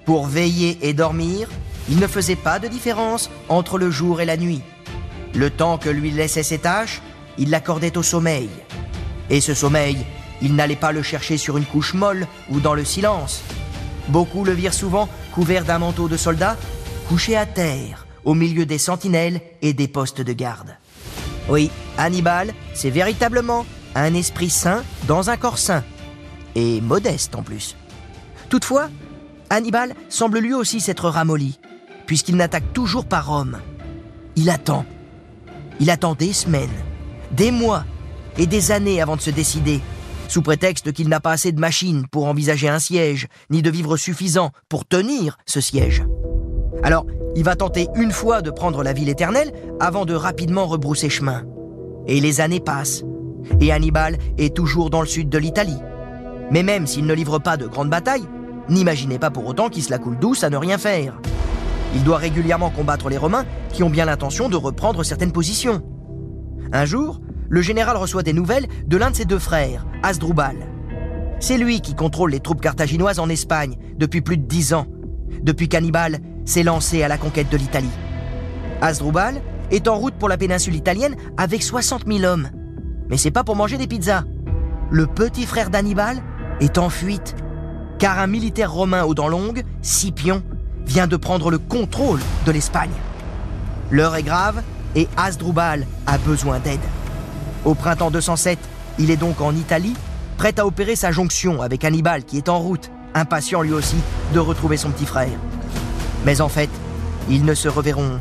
Pour 0.04 0.26
veiller 0.26 0.78
et 0.82 0.92
dormir, 0.92 1.48
il 1.88 1.98
ne 1.98 2.06
faisait 2.06 2.36
pas 2.36 2.58
de 2.58 2.68
différence 2.68 3.30
entre 3.48 3.78
le 3.78 3.90
jour 3.90 4.20
et 4.20 4.24
la 4.24 4.36
nuit. 4.36 4.62
Le 5.34 5.50
temps 5.50 5.78
que 5.78 5.88
lui 5.88 6.10
laissaient 6.10 6.42
ses 6.42 6.58
tâches, 6.58 7.00
il 7.38 7.50
l'accordait 7.50 7.96
au 7.96 8.02
sommeil. 8.02 8.48
Et 9.28 9.40
ce 9.40 9.54
sommeil, 9.54 9.98
il 10.42 10.54
n'allait 10.54 10.76
pas 10.76 10.92
le 10.92 11.02
chercher 11.02 11.36
sur 11.36 11.56
une 11.56 11.64
couche 11.64 11.94
molle 11.94 12.26
ou 12.50 12.60
dans 12.60 12.74
le 12.74 12.84
silence. 12.84 13.42
Beaucoup 14.08 14.44
le 14.44 14.52
virent 14.52 14.74
souvent 14.74 15.08
couvert 15.32 15.64
d'un 15.64 15.78
manteau 15.78 16.08
de 16.08 16.16
soldat, 16.16 16.56
couché 17.08 17.36
à 17.36 17.46
terre, 17.46 18.06
au 18.24 18.34
milieu 18.34 18.66
des 18.66 18.78
sentinelles 18.78 19.40
et 19.62 19.72
des 19.72 19.88
postes 19.88 20.20
de 20.20 20.32
garde. 20.32 20.76
Oui, 21.48 21.70
Hannibal, 21.98 22.52
c'est 22.74 22.90
véritablement 22.90 23.66
un 23.94 24.14
esprit 24.14 24.50
saint 24.50 24.82
dans 25.06 25.30
un 25.30 25.36
corps 25.36 25.58
saint. 25.58 25.84
Et 26.54 26.80
modeste 26.80 27.34
en 27.34 27.42
plus. 27.42 27.76
Toutefois, 28.50 28.90
Hannibal 29.48 29.94
semble 30.08 30.40
lui 30.40 30.52
aussi 30.52 30.80
s'être 30.80 31.08
ramolli, 31.08 31.60
puisqu'il 32.06 32.36
n'attaque 32.36 32.72
toujours 32.72 33.04
pas 33.04 33.20
Rome. 33.20 33.58
Il 34.34 34.50
attend. 34.50 34.84
Il 35.78 35.88
attend 35.88 36.14
des 36.14 36.32
semaines, 36.32 36.68
des 37.30 37.52
mois 37.52 37.84
et 38.38 38.46
des 38.46 38.72
années 38.72 39.00
avant 39.00 39.14
de 39.14 39.20
se 39.20 39.30
décider, 39.30 39.80
sous 40.26 40.42
prétexte 40.42 40.92
qu'il 40.92 41.08
n'a 41.08 41.20
pas 41.20 41.30
assez 41.30 41.52
de 41.52 41.60
machines 41.60 42.06
pour 42.08 42.26
envisager 42.26 42.68
un 42.68 42.80
siège, 42.80 43.28
ni 43.50 43.62
de 43.62 43.70
vivre 43.70 43.96
suffisant 43.96 44.50
pour 44.68 44.84
tenir 44.84 45.38
ce 45.46 45.60
siège. 45.60 46.04
Alors, 46.82 47.06
il 47.36 47.44
va 47.44 47.54
tenter 47.54 47.86
une 47.94 48.12
fois 48.12 48.42
de 48.42 48.50
prendre 48.50 48.82
la 48.82 48.92
ville 48.92 49.08
éternelle 49.08 49.52
avant 49.78 50.04
de 50.04 50.14
rapidement 50.14 50.66
rebrousser 50.66 51.08
chemin. 51.08 51.44
Et 52.08 52.20
les 52.20 52.40
années 52.40 52.60
passent, 52.60 53.04
et 53.60 53.70
Hannibal 53.70 54.18
est 54.38 54.56
toujours 54.56 54.90
dans 54.90 55.02
le 55.02 55.06
sud 55.06 55.28
de 55.28 55.38
l'Italie. 55.38 55.78
Mais 56.50 56.64
même 56.64 56.88
s'il 56.88 57.06
ne 57.06 57.14
livre 57.14 57.38
pas 57.38 57.56
de 57.56 57.66
grandes 57.66 57.90
batailles, 57.90 58.26
N'imaginez 58.70 59.18
pas 59.18 59.30
pour 59.30 59.46
autant 59.46 59.68
qu'il 59.68 59.82
se 59.82 59.90
la 59.90 59.98
coule 59.98 60.18
douce 60.18 60.44
à 60.44 60.50
ne 60.50 60.56
rien 60.56 60.78
faire. 60.78 61.20
Il 61.92 62.04
doit 62.04 62.18
régulièrement 62.18 62.70
combattre 62.70 63.08
les 63.08 63.18
Romains 63.18 63.44
qui 63.72 63.82
ont 63.82 63.90
bien 63.90 64.04
l'intention 64.04 64.48
de 64.48 64.56
reprendre 64.56 65.02
certaines 65.02 65.32
positions. 65.32 65.82
Un 66.72 66.84
jour, 66.84 67.20
le 67.48 67.62
général 67.62 67.96
reçoit 67.96 68.22
des 68.22 68.32
nouvelles 68.32 68.68
de 68.86 68.96
l'un 68.96 69.10
de 69.10 69.16
ses 69.16 69.24
deux 69.24 69.40
frères, 69.40 69.86
Asdrubal. 70.04 70.54
C'est 71.40 71.58
lui 71.58 71.80
qui 71.80 71.96
contrôle 71.96 72.30
les 72.30 72.38
troupes 72.38 72.60
carthaginoises 72.60 73.18
en 73.18 73.28
Espagne 73.28 73.76
depuis 73.96 74.20
plus 74.20 74.36
de 74.36 74.46
dix 74.46 74.72
ans, 74.72 74.86
depuis 75.42 75.68
qu'Hannibal 75.68 76.18
s'est 76.44 76.62
lancé 76.62 77.02
à 77.02 77.08
la 77.08 77.18
conquête 77.18 77.50
de 77.50 77.56
l'Italie. 77.56 77.90
Asdrubal 78.80 79.42
est 79.72 79.88
en 79.88 79.96
route 79.96 80.14
pour 80.14 80.28
la 80.28 80.36
péninsule 80.36 80.76
italienne 80.76 81.16
avec 81.36 81.64
60 81.64 82.04
000 82.06 82.22
hommes. 82.22 82.48
Mais 83.08 83.16
c'est 83.16 83.32
pas 83.32 83.42
pour 83.42 83.56
manger 83.56 83.78
des 83.78 83.88
pizzas. 83.88 84.22
Le 84.92 85.08
petit 85.08 85.46
frère 85.46 85.70
d'Hannibal 85.70 86.22
est 86.60 86.78
en 86.78 86.88
fuite 86.88 87.34
car 88.00 88.18
un 88.18 88.26
militaire 88.26 88.72
romain 88.72 89.04
aux 89.04 89.14
dents 89.14 89.28
longues, 89.28 89.62
Scipion, 89.82 90.42
vient 90.86 91.06
de 91.06 91.16
prendre 91.16 91.50
le 91.50 91.58
contrôle 91.58 92.18
de 92.46 92.50
l'Espagne. 92.50 92.90
L'heure 93.90 94.16
est 94.16 94.22
grave 94.22 94.62
et 94.96 95.06
Asdrubal 95.18 95.86
a 96.06 96.16
besoin 96.16 96.58
d'aide. 96.58 96.80
Au 97.66 97.74
printemps 97.74 98.10
207, 98.10 98.58
il 98.98 99.10
est 99.10 99.18
donc 99.18 99.42
en 99.42 99.54
Italie, 99.54 99.94
prêt 100.38 100.58
à 100.58 100.66
opérer 100.66 100.96
sa 100.96 101.12
jonction 101.12 101.60
avec 101.60 101.84
Hannibal 101.84 102.24
qui 102.24 102.38
est 102.38 102.48
en 102.48 102.58
route, 102.58 102.90
impatient 103.14 103.60
lui 103.60 103.74
aussi 103.74 103.96
de 104.32 104.38
retrouver 104.38 104.78
son 104.78 104.90
petit 104.90 105.06
frère. 105.06 105.28
Mais 106.24 106.40
en 106.40 106.48
fait, 106.48 106.70
ils 107.28 107.44
ne 107.44 107.54
se 107.54 107.68
reverront 107.68 108.18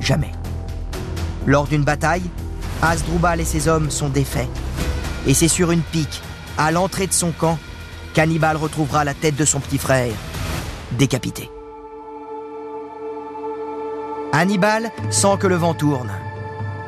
jamais. 0.00 0.32
Lors 1.46 1.68
d'une 1.68 1.84
bataille, 1.84 2.28
Asdrubal 2.82 3.40
et 3.40 3.44
ses 3.44 3.68
hommes 3.68 3.90
sont 3.90 4.08
défaits. 4.08 4.48
Et 5.28 5.34
c'est 5.34 5.48
sur 5.48 5.70
une 5.70 5.82
pique, 5.82 6.20
à 6.58 6.72
l'entrée 6.72 7.06
de 7.06 7.12
son 7.12 7.30
camp, 7.30 7.58
Cannibal 8.14 8.56
retrouvera 8.56 9.04
la 9.04 9.14
tête 9.14 9.36
de 9.36 9.44
son 9.44 9.60
petit 9.60 9.78
frère, 9.78 10.12
décapité. 10.92 11.48
Hannibal 14.32 14.90
sent 15.10 15.36
que 15.38 15.46
le 15.46 15.54
vent 15.54 15.74
tourne. 15.74 16.10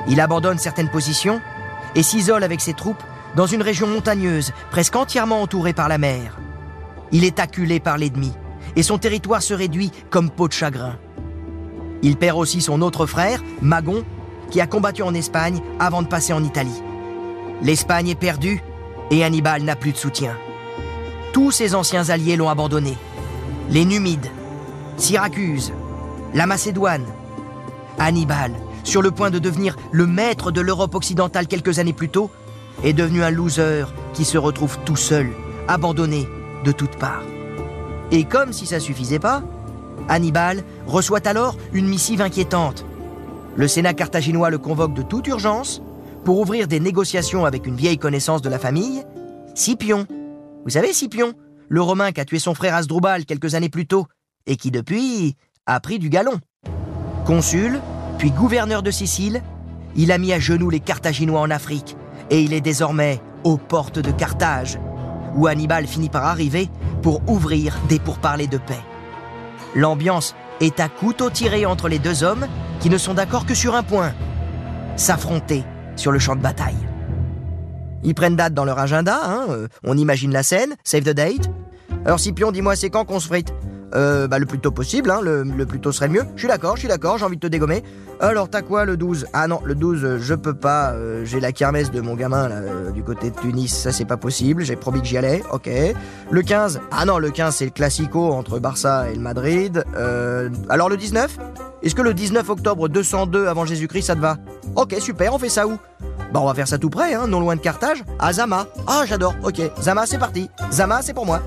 Il 0.08 0.20
abandonne 0.20 0.58
certaines 0.58 0.90
positions 0.90 1.40
et 1.94 2.02
s'isole 2.02 2.42
avec 2.42 2.61
ses 2.61 2.74
troupes 2.74 3.02
dans 3.37 3.46
une 3.46 3.62
région 3.62 3.87
montagneuse, 3.87 4.52
presque 4.70 4.96
entièrement 4.96 5.42
entourée 5.42 5.72
par 5.72 5.88
la 5.88 5.98
mer. 5.98 6.38
Il 7.12 7.24
est 7.24 7.38
acculé 7.38 7.78
par 7.78 7.98
l'ennemi 7.98 8.32
et 8.74 8.82
son 8.82 8.98
territoire 8.98 9.42
se 9.42 9.54
réduit 9.54 9.92
comme 10.11 10.30
peau 10.30 10.48
de 10.48 10.52
chagrin. 10.52 10.96
Il 12.02 12.16
perd 12.16 12.37
aussi 12.37 12.61
son 12.61 12.82
autre 12.82 13.06
frère, 13.06 13.40
Magon, 13.61 14.04
qui 14.50 14.61
a 14.61 14.66
combattu 14.66 15.02
en 15.02 15.14
Espagne 15.14 15.61
avant 15.78 16.02
de 16.02 16.08
passer 16.08 16.32
en 16.32 16.42
Italie. 16.42 16.82
L'Espagne 17.62 18.08
est 18.08 18.16
perdue 18.16 18.61
et 19.12 19.24
Hannibal 19.24 19.62
n'a 19.62 19.76
plus 19.76 19.92
de 19.92 19.96
soutien. 19.96 20.37
Tous 21.33 21.51
ses 21.51 21.75
anciens 21.75 22.11
alliés 22.11 22.37
l'ont 22.37 22.51
abandonné. 22.51 22.97
Les 23.71 23.87
Numides, 23.87 24.31
Syracuse, 24.99 25.73
la 26.35 26.45
Macédoine, 26.45 27.07
Hannibal, 27.99 28.53
sur 28.85 29.01
le 29.01 29.11
point 29.11 29.31
de 29.31 29.38
devenir 29.38 29.77
le 29.92 30.07
maître 30.07 30.51
de 30.51 30.61
l'Europe 30.61 30.95
occidentale 30.95 31.47
quelques 31.47 31.79
années 31.79 31.95
plus 31.95 32.11
tôt, 32.11 32.31
est 32.85 32.92
devenu 32.92 33.23
un 33.23 33.31
loser 33.31 33.85
qui 34.12 34.27
se 34.27 34.37
retrouve 34.37 34.79
tout 34.85 34.97
seul, 34.97 35.31
abandonné 35.68 36.29
de 36.64 36.73
toutes 36.73 36.97
parts. 36.97 37.23
Et 38.11 38.25
comme 38.25 38.53
si 38.53 38.66
ça 38.66 38.79
suffisait 38.79 39.18
pas, 39.18 39.42
Hannibal 40.09 40.62
reçoit 40.87 41.27
alors 41.27 41.57
une 41.73 41.88
missive 41.88 42.21
inquiétante. 42.21 42.85
Le 43.57 43.68
Sénat 43.68 43.95
carthaginois 43.95 44.51
le 44.51 44.59
convoque 44.59 44.92
de 44.92 45.03
toute 45.03 45.29
urgence 45.29 45.81
pour 46.25 46.38
ouvrir 46.38 46.68
des 46.68 46.81
négociations 46.81 47.47
avec 47.47 47.66
une 47.66 47.77
vieille 47.77 47.99
connaissance 47.99 48.42
de 48.42 48.51
la 48.51 48.59
famille, 48.59 49.03
Scipion, 49.55 50.07
vous 50.64 50.70
savez, 50.70 50.92
Scipion, 50.92 51.35
le 51.68 51.83
Romain 51.83 52.12
qui 52.12 52.20
a 52.20 52.25
tué 52.25 52.38
son 52.38 52.55
frère 52.55 52.75
Asdrubal 52.75 53.25
quelques 53.25 53.55
années 53.55 53.68
plus 53.68 53.87
tôt, 53.87 54.07
et 54.46 54.57
qui 54.57 54.70
depuis 54.70 55.37
a 55.66 55.81
pris 55.81 55.98
du 55.98 56.09
galon. 56.09 56.38
Consul, 57.25 57.81
puis 58.18 58.31
gouverneur 58.31 58.83
de 58.83 58.90
Sicile, 58.90 59.42
il 59.96 60.12
a 60.12 60.18
mis 60.18 60.33
à 60.33 60.38
genoux 60.38 60.70
les 60.70 60.81
Carthaginois 60.81 61.40
en 61.40 61.51
Afrique, 61.51 61.96
et 62.31 62.42
il 62.42 62.53
est 62.53 62.61
désormais 62.61 63.20
aux 63.44 63.57
portes 63.57 63.98
de 63.98 64.12
Carthage, 64.12 64.79
où 65.35 65.46
Hannibal 65.46 65.87
finit 65.87 66.09
par 66.09 66.27
arriver 66.27 66.68
pour 67.03 67.29
ouvrir 67.29 67.77
des 67.88 67.98
pourparlers 67.98 68.46
de 68.46 68.59
paix. 68.59 68.83
L'ambiance 69.75 70.37
est 70.61 70.79
à 70.79 70.88
couteau 70.88 71.31
tiré 71.31 71.66
entre 71.66 71.88
les 71.88 71.98
deux 71.98 72.22
hommes 72.22 72.46
qui 72.81 72.90
ne 72.90 72.98
sont 72.98 73.14
d'accord 73.14 73.46
que 73.46 73.55
sur 73.55 73.75
un 73.75 73.83
point 73.83 74.12
s'affronter 74.96 75.64
sur 75.96 76.12
le 76.12 76.18
champ 76.18 76.37
de 76.37 76.42
bataille. 76.42 76.91
Ils 78.02 78.14
prennent 78.14 78.36
date 78.36 78.54
dans 78.54 78.64
leur 78.64 78.78
agenda, 78.78 79.20
hein, 79.24 79.46
euh, 79.50 79.68
on 79.84 79.96
imagine 79.96 80.32
la 80.32 80.42
scène, 80.42 80.74
save 80.84 81.02
the 81.04 81.10
date. 81.10 81.50
Alors 82.04 82.18
Scipion, 82.18 82.50
dis-moi, 82.50 82.74
c'est 82.74 82.90
quand 82.90 83.04
qu'on 83.04 83.20
se 83.20 83.28
frite? 83.28 83.52
Euh, 83.94 84.26
bah, 84.26 84.38
le 84.38 84.46
plus 84.46 84.58
tôt 84.58 84.70
possible, 84.70 85.10
hein, 85.10 85.20
le, 85.22 85.66
plus 85.66 85.80
tôt 85.80 85.92
serait 85.92 86.08
mieux. 86.08 86.22
Je 86.34 86.40
suis 86.40 86.48
d'accord, 86.48 86.76
je 86.76 86.80
suis 86.80 86.88
d'accord, 86.88 87.18
j'ai 87.18 87.24
envie 87.24 87.36
de 87.36 87.40
te 87.40 87.46
dégommer. 87.46 87.82
Alors, 88.20 88.48
t'as 88.48 88.62
quoi 88.62 88.84
le 88.84 88.96
12 88.96 89.26
Ah 89.32 89.46
non, 89.48 89.60
le 89.64 89.74
12, 89.74 90.04
euh, 90.04 90.18
je 90.18 90.34
peux 90.34 90.54
pas. 90.54 90.92
Euh, 90.92 91.24
j'ai 91.24 91.40
la 91.40 91.52
kermesse 91.52 91.90
de 91.90 92.00
mon 92.00 92.14
gamin 92.14 92.48
là, 92.48 92.90
du 92.92 93.02
côté 93.02 93.30
de 93.30 93.36
Tunis, 93.36 93.68
ça 93.68 93.92
c'est 93.92 94.04
pas 94.04 94.16
possible. 94.16 94.64
J'ai 94.64 94.76
promis 94.76 95.00
que 95.00 95.06
j'y 95.06 95.18
allais, 95.18 95.42
ok. 95.52 95.68
Le 96.30 96.42
15 96.42 96.80
Ah 96.90 97.04
non, 97.04 97.18
le 97.18 97.30
15 97.30 97.56
c'est 97.56 97.64
le 97.66 97.70
classico 97.70 98.32
entre 98.32 98.58
Barça 98.58 99.10
et 99.10 99.14
le 99.14 99.20
Madrid. 99.20 99.84
alors 100.68 100.88
le 100.88 100.96
19 100.96 101.36
Est-ce 101.82 101.94
que 101.94 102.02
le 102.02 102.14
19 102.14 102.48
octobre 102.48 102.88
202 102.88 103.46
avant 103.46 103.66
Jésus-Christ 103.66 104.06
ça 104.06 104.14
te 104.14 104.20
va? 104.20 104.36
Ok, 104.76 104.96
super, 105.00 105.34
on 105.34 105.38
fait 105.38 105.48
ça 105.48 105.66
où? 105.66 105.76
Bah 106.33 106.40
on 106.40 106.47
va 106.47 106.55
faire 106.55 106.68
ça 106.68 106.79
tout 106.79 106.90
près, 106.90 107.14
hein, 107.14 107.27
non 107.27 107.40
loin 107.40 107.57
de 107.57 107.61
Carthage, 107.61 108.03
à 108.18 108.33
Zama. 108.33 108.66
Ah 108.87 109.05
j'adore, 109.07 109.35
ok. 109.42 109.61
Zama 109.81 110.07
c'est 110.07 110.18
parti. 110.18 110.49
Zama 110.71 111.03
c'est 111.03 111.14
pour 111.14 111.27
moi 111.27 111.42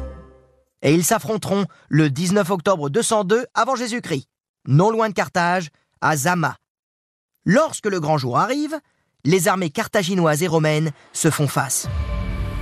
et 0.86 0.94
ils 0.94 1.04
s'affronteront 1.04 1.66
le 1.90 2.10
19 2.12 2.50
octobre 2.52 2.90
202 2.90 3.46
avant 3.56 3.76
Jésus-Christ, 3.76 4.28
non 4.68 4.92
loin 4.92 5.10
de 5.10 5.16
Carthage, 5.16 5.70
à 6.00 6.16
Zama. 6.16 6.56
Lorsque 7.44 7.88
le 7.88 8.00
grand 8.00 8.20
jour 8.20 8.38
arrive, 8.38 8.80
les 9.24 9.48
armées 9.48 9.72
carthaginoises 9.72 10.44
et 10.44 10.48
romaines 10.48 10.92
se 11.12 11.32
font 11.32 11.48
face. 11.48 11.88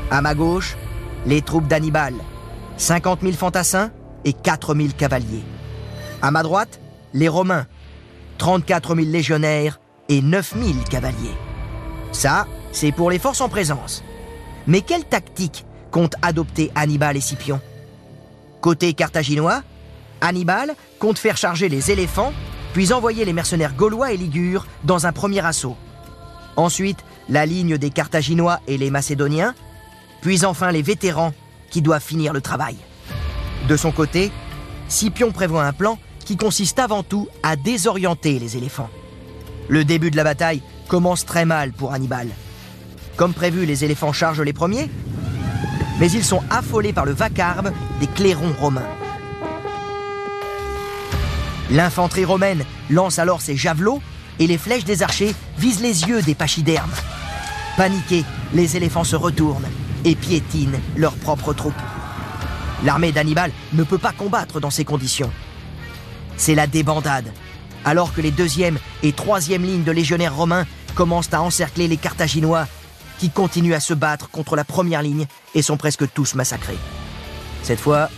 À 0.10 0.22
ma 0.22 0.36
gauche, 0.36 0.78
les 1.26 1.42
troupes 1.42 1.68
d'Hannibal, 1.68 2.14
50 2.78 3.22
000 3.22 3.34
fantassins 3.34 3.92
et 4.24 4.32
4 4.32 4.74
000 4.74 4.90
cavaliers. 4.98 5.44
À 6.22 6.32
ma 6.32 6.44
droite, 6.44 6.80
les 7.14 7.28
Romains, 7.28 7.68
34 8.38 8.96
000 8.96 9.08
légionnaires 9.08 9.82
et 10.08 10.22
9 10.22 10.54
000 10.58 10.74
cavaliers. 10.90 11.36
Ça, 12.14 12.48
c'est 12.72 12.92
pour 12.92 13.12
les 13.12 13.20
forces 13.20 13.42
en 13.42 13.50
présence. 13.50 14.04
Mais 14.68 14.82
quelle 14.82 15.04
tactique 15.04 15.66
comptent 15.92 16.16
adopter 16.22 16.72
Hannibal 16.76 17.18
et 17.18 17.22
Scipion? 17.22 17.60
Côté 18.62 18.94
carthaginois, 18.94 19.62
Hannibal 20.22 20.76
compte 21.00 21.20
faire 21.20 21.36
charger 21.36 21.68
les 21.68 21.92
éléphants, 21.92 22.32
puis 22.72 22.94
envoyer 22.94 23.26
les 23.26 23.34
mercenaires 23.34 23.74
gaulois 23.74 24.14
et 24.14 24.18
ligures 24.18 24.68
dans 24.84 25.06
un 25.06 25.12
premier 25.12 25.46
assaut. 25.46 25.76
Ensuite, 26.56 27.00
la 27.30 27.46
ligne 27.46 27.78
des 27.78 27.90
Carthaginois 27.90 28.60
et 28.68 28.78
les 28.78 28.92
Macédoniens, 28.92 29.56
puis 30.22 30.46
enfin 30.46 30.72
les 30.72 30.82
vétérans 30.82 31.34
qui 31.70 31.82
doivent 31.82 32.04
finir 32.04 32.32
le 32.32 32.42
travail. 32.42 32.78
De 33.68 33.76
son 33.76 33.92
côté, 33.92 34.32
Scipion 34.88 35.32
prévoit 35.32 35.66
un 35.66 35.74
plan 35.74 35.98
qui 36.26 36.38
consiste 36.38 36.80
avant 36.80 37.04
tout 37.04 37.28
à 37.42 37.56
désorienter 37.56 38.40
les 38.40 38.56
éléphants. 38.56 38.90
Le 39.68 39.84
début 39.84 40.12
de 40.12 40.16
la 40.16 40.24
bataille 40.24 40.62
commence 40.94 41.26
très 41.26 41.44
mal 41.44 41.72
pour 41.72 41.92
Hannibal. 41.92 42.28
Comme 43.16 43.34
prévu, 43.34 43.66
les 43.66 43.84
éléphants 43.84 44.14
chargent 44.14 44.44
les 44.44 44.54
premiers, 44.54 44.92
mais 46.00 46.12
ils 46.12 46.24
sont 46.24 46.44
affolés 46.52 46.94
par 46.94 47.04
le 47.04 47.14
vacarme 47.14 47.72
des 48.00 48.06
clairons 48.06 48.54
romains. 48.60 48.86
L'infanterie 51.72 52.26
romaine 52.26 52.64
lance 52.92 53.18
alors 53.18 53.42
ses 53.42 53.58
javelots 53.58 54.04
et 54.38 54.46
les 54.46 54.60
flèches 54.60 54.86
des 54.86 55.02
archers 55.02 55.34
visent 55.58 55.82
les 55.82 56.04
yeux 56.04 56.22
des 56.22 56.36
pachydermes. 56.36 56.94
Paniqués, 57.76 58.24
les 58.54 58.78
éléphants 58.78 59.04
se 59.04 59.16
retournent 59.16 59.70
et 60.06 60.14
piétinent 60.14 60.78
leurs 60.96 61.16
propres 61.16 61.54
troupes. 61.54 61.74
L'armée 62.84 63.12
d'Hannibal 63.12 63.52
ne 63.74 63.84
peut 63.84 63.98
pas 63.98 64.12
combattre 64.12 64.60
dans 64.60 64.70
ces 64.70 64.86
conditions. 64.86 65.32
C'est 66.38 66.54
la 66.54 66.68
débandade, 66.68 67.34
alors 67.84 68.14
que 68.14 68.22
les 68.22 68.30
deuxième 68.30 68.78
et 69.02 69.12
troisième 69.12 69.64
lignes 69.64 69.84
de 69.84 69.92
légionnaires 69.92 70.36
romains 70.36 70.68
commencent 70.94 71.34
à 71.34 71.42
encercler 71.42 71.88
les 71.88 71.98
Carthaginois 71.98 72.68
qui 73.20 73.30
continuent 73.30 73.74
à 73.74 73.80
se 73.80 73.94
battre 73.94 74.30
contre 74.30 74.56
la 74.56 74.64
première 74.64 75.02
ligne 75.02 75.28
et 75.56 75.62
sont 75.62 75.78
presque 75.78 76.12
tous 76.14 76.36
massacrés. 76.36 76.78
Cette 77.62 77.80
fois, 77.80 78.10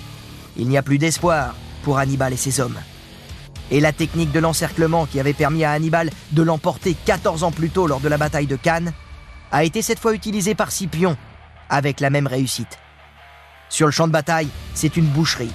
il 0.58 0.68
n'y 0.68 0.78
a 0.78 0.84
plus 0.84 0.98
d'espoir 0.98 1.56
pour 1.84 2.00
Hannibal 2.00 2.34
et 2.34 2.38
ses 2.38 2.60
hommes. 2.60 2.80
Et 3.72 3.80
la 3.80 3.92
technique 3.92 4.32
de 4.32 4.40
l'encerclement 4.40 5.06
qui 5.06 5.20
avait 5.20 5.34
permis 5.34 5.64
à 5.64 5.72
Hannibal 5.72 6.10
de 6.32 6.44
l'emporter 6.44 6.96
14 7.06 7.44
ans 7.44 7.52
plus 7.52 7.70
tôt 7.70 7.88
lors 7.88 8.00
de 8.00 8.08
la 8.08 8.18
bataille 8.18 8.48
de 8.48 8.56
Cannes 8.56 8.94
a 9.52 9.64
été 9.64 9.82
cette 9.82 10.00
fois 10.00 10.14
utilisée 10.14 10.56
par 10.56 10.72
Scipion 10.72 11.18
avec 11.70 12.00
la 12.00 12.10
même 12.10 12.28
réussite. 12.28 12.80
Sur 13.70 13.88
le 13.88 13.92
champ 13.92 14.08
de 14.08 14.12
bataille, 14.12 14.50
c'est 14.74 14.98
une 14.98 15.06
boucherie. 15.06 15.52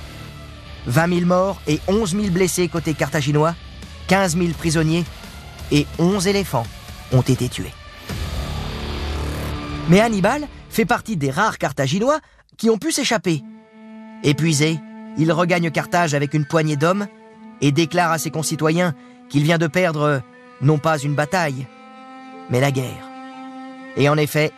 20 0.87 1.15
000 1.15 1.27
morts 1.27 1.61
et 1.67 1.81
11 1.89 2.13
000 2.13 2.31
blessés 2.31 2.69
côté 2.69 2.95
carthaginois, 2.95 3.55
15 4.09 4.37
000 4.37 4.49
prisonniers 4.59 5.05
et 5.71 5.87
11 5.99 6.27
éléphants 6.27 6.67
ont 7.13 7.23
été 7.23 7.49
tués. 7.49 7.73
Mais 9.89 10.01
Hannibal 10.01 10.47
fait 10.69 10.85
partie 10.85 11.17
des 11.17 11.31
rares 11.31 11.59
Carthaginois 11.59 12.21
qui 12.57 12.71
ont 12.71 12.79
pu 12.79 12.93
s'échapper. 12.93 13.43
Épuisé, 14.23 14.79
il 15.19 15.33
regagne 15.33 15.71
Carthage 15.71 16.15
avec 16.15 16.35
une 16.35 16.45
poignée 16.45 16.77
d'hommes 16.77 17.07
et 17.61 17.73
déclare 17.73 18.13
à 18.13 18.19
ses 18.19 18.31
concitoyens 18.31 18.95
qu'il 19.29 19.43
vient 19.43 19.59
de 19.59 19.67
perdre 19.67 20.23
non 20.61 20.79
pas 20.79 20.99
une 20.99 21.15
bataille, 21.15 21.67
mais 22.51 22.61
la 22.61 22.71
guerre. 22.71 23.09
Et 23.97 24.09
en 24.09 24.17
effet, 24.17 24.53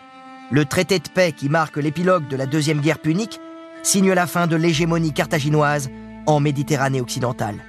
le 0.50 0.64
traité 0.64 0.98
de 0.98 1.08
paix 1.08 1.32
qui 1.32 1.48
marque 1.48 1.76
l'épilogue 1.76 2.28
de 2.28 2.36
la 2.36 2.46
Deuxième 2.46 2.80
Guerre 2.80 2.98
punique 2.98 3.40
signe 3.82 4.12
la 4.12 4.26
fin 4.26 4.46
de 4.46 4.56
l'hégémonie 4.56 5.12
carthaginoise 5.12 5.90
en 6.26 6.40
Méditerranée 6.40 7.00
occidentale. 7.00 7.64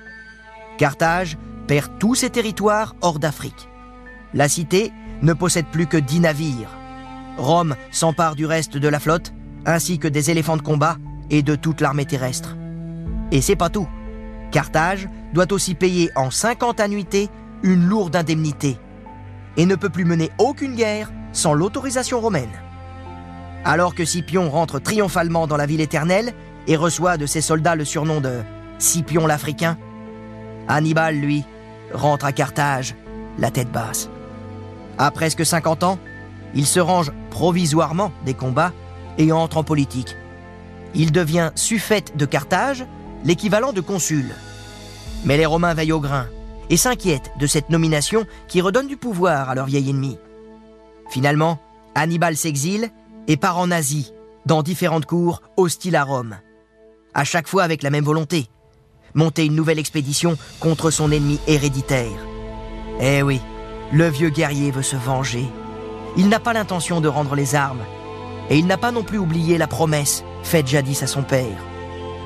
Carthage 0.78 1.38
perd 1.68 1.98
tous 2.00 2.16
ses 2.16 2.30
territoires 2.30 2.96
hors 3.02 3.20
d'Afrique. 3.20 3.70
La 4.34 4.50
cité 4.50 4.92
ne 5.22 5.34
possède 5.34 5.68
plus 5.68 5.88
que 5.88 5.98
dix 5.98 6.20
navires, 6.20 6.78
Rome 7.38 7.76
s'empare 7.92 8.36
du 8.36 8.46
reste 8.46 8.78
de 8.78 8.88
la 8.88 9.00
flotte, 9.00 9.34
ainsi 9.66 9.98
que 9.98 10.08
des 10.08 10.30
éléphants 10.30 10.58
de 10.58 10.62
combat 10.62 10.98
et 11.30 11.42
de 11.42 11.56
toute 11.56 11.82
l'armée 11.82 12.06
terrestre. 12.06 12.56
Et 13.32 13.42
c'est 13.42 13.56
pas 13.56 13.70
tout. 13.70 13.88
Carthage 14.52 15.10
doit 15.34 15.52
aussi 15.52 15.74
payer 15.74 16.12
en 16.16 16.30
50 16.30 16.80
annuités 16.80 17.30
une 17.64 17.86
lourde 17.86 18.16
indemnité 18.16 18.78
et 19.58 19.66
ne 19.66 19.76
peut 19.76 19.90
plus 19.90 20.06
mener 20.06 20.30
aucune 20.38 20.76
guerre 20.76 21.12
sans 21.32 21.54
l'autorisation 21.54 22.20
romaine. 22.20 22.52
Alors 23.66 23.96
que 23.96 24.06
Scipion 24.06 24.50
rentre 24.50 24.80
triomphalement 24.80 25.48
dans 25.48 25.58
la 25.58 25.66
ville 25.66 25.82
éternelle 25.82 26.34
et 26.68 26.76
reçoit 26.76 27.18
de 27.18 27.26
ses 27.26 27.42
soldats 27.42 27.76
le 27.76 27.86
surnom 27.86 28.22
de 28.22 28.42
Scipion 28.78 29.26
l'Africain, 29.26 29.78
Hannibal, 30.68 31.16
lui, 31.16 31.44
rentre 31.94 32.26
à 32.26 32.32
Carthage, 32.32 32.96
la 33.38 33.52
tête 33.52 33.72
basse. 33.72 34.10
À 34.98 35.12
presque 35.12 35.46
50 35.46 35.84
ans, 35.84 36.00
il 36.54 36.66
se 36.66 36.80
range 36.80 37.12
provisoirement 37.30 38.12
des 38.26 38.34
combats 38.34 38.74
et 39.18 39.32
entre 39.32 39.58
en 39.58 39.64
politique. 39.64 40.16
Il 40.94 41.12
devient 41.12 41.52
suffète 41.56 42.16
de 42.16 42.26
Carthage, 42.26 42.86
l'équivalent 43.24 43.74
de 43.74 43.82
consul. 43.82 44.36
Mais 45.26 45.38
les 45.38 45.46
Romains 45.46 45.74
veillent 45.74 45.94
au 45.94 46.00
grain 46.00 46.28
et 46.70 46.78
s'inquiètent 46.78 47.32
de 47.40 47.48
cette 47.48 47.70
nomination 47.70 48.26
qui 48.48 48.62
redonne 48.62 48.88
du 48.88 48.98
pouvoir 48.98 49.50
à 49.50 49.56
leur 49.56 49.66
vieil 49.66 49.90
ennemi. 49.90 50.18
Finalement, 51.10 51.60
Hannibal 51.96 52.38
s'exile 52.38 52.90
et 53.28 53.38
part 53.38 53.58
en 53.58 53.72
Asie, 53.72 54.14
dans 54.46 54.64
différentes 54.64 55.06
cours 55.06 55.42
hostiles 55.58 55.96
à 55.96 56.04
Rome. 56.04 56.38
À 57.14 57.24
chaque 57.24 57.48
fois 57.48 57.64
avec 57.64 57.84
la 57.84 57.90
même 57.90 58.04
volonté, 58.04 58.48
monter 59.14 59.46
une 59.46 59.56
nouvelle 59.56 59.80
expédition 59.80 60.38
contre 60.60 60.92
son 60.92 61.12
ennemi 61.12 61.40
héréditaire. 61.48 62.12
Eh 63.00 63.22
oui, 63.22 63.42
le 63.92 64.08
vieux 64.08 64.30
guerrier 64.30 64.72
veut 64.72 64.82
se 64.82 64.96
venger 64.96 65.52
il 66.16 66.30
n'a 66.30 66.40
pas 66.40 66.54
l'intention 66.54 67.02
de 67.02 67.08
rendre 67.08 67.36
les 67.36 67.56
armes, 67.56 67.84
et 68.50 68.58
il 68.58 68.68
n'a 68.68 68.78
pas 68.78 68.92
non 68.92 69.04
plus 69.04 69.18
oublié 69.18 69.58
la 69.58 69.68
promesse 69.68 70.24
faite 70.44 70.68
jadis 70.68 71.02
à 71.04 71.08
son 71.08 71.24
père. 71.24 71.58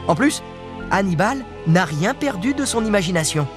En 0.08 0.16
plus, 0.16 0.44
Hannibal 0.92 1.44
n'a 1.68 1.86
rien 1.86 2.14
perdu 2.14 2.54
de 2.54 2.66
son 2.66 2.84
imagination. 2.86 3.48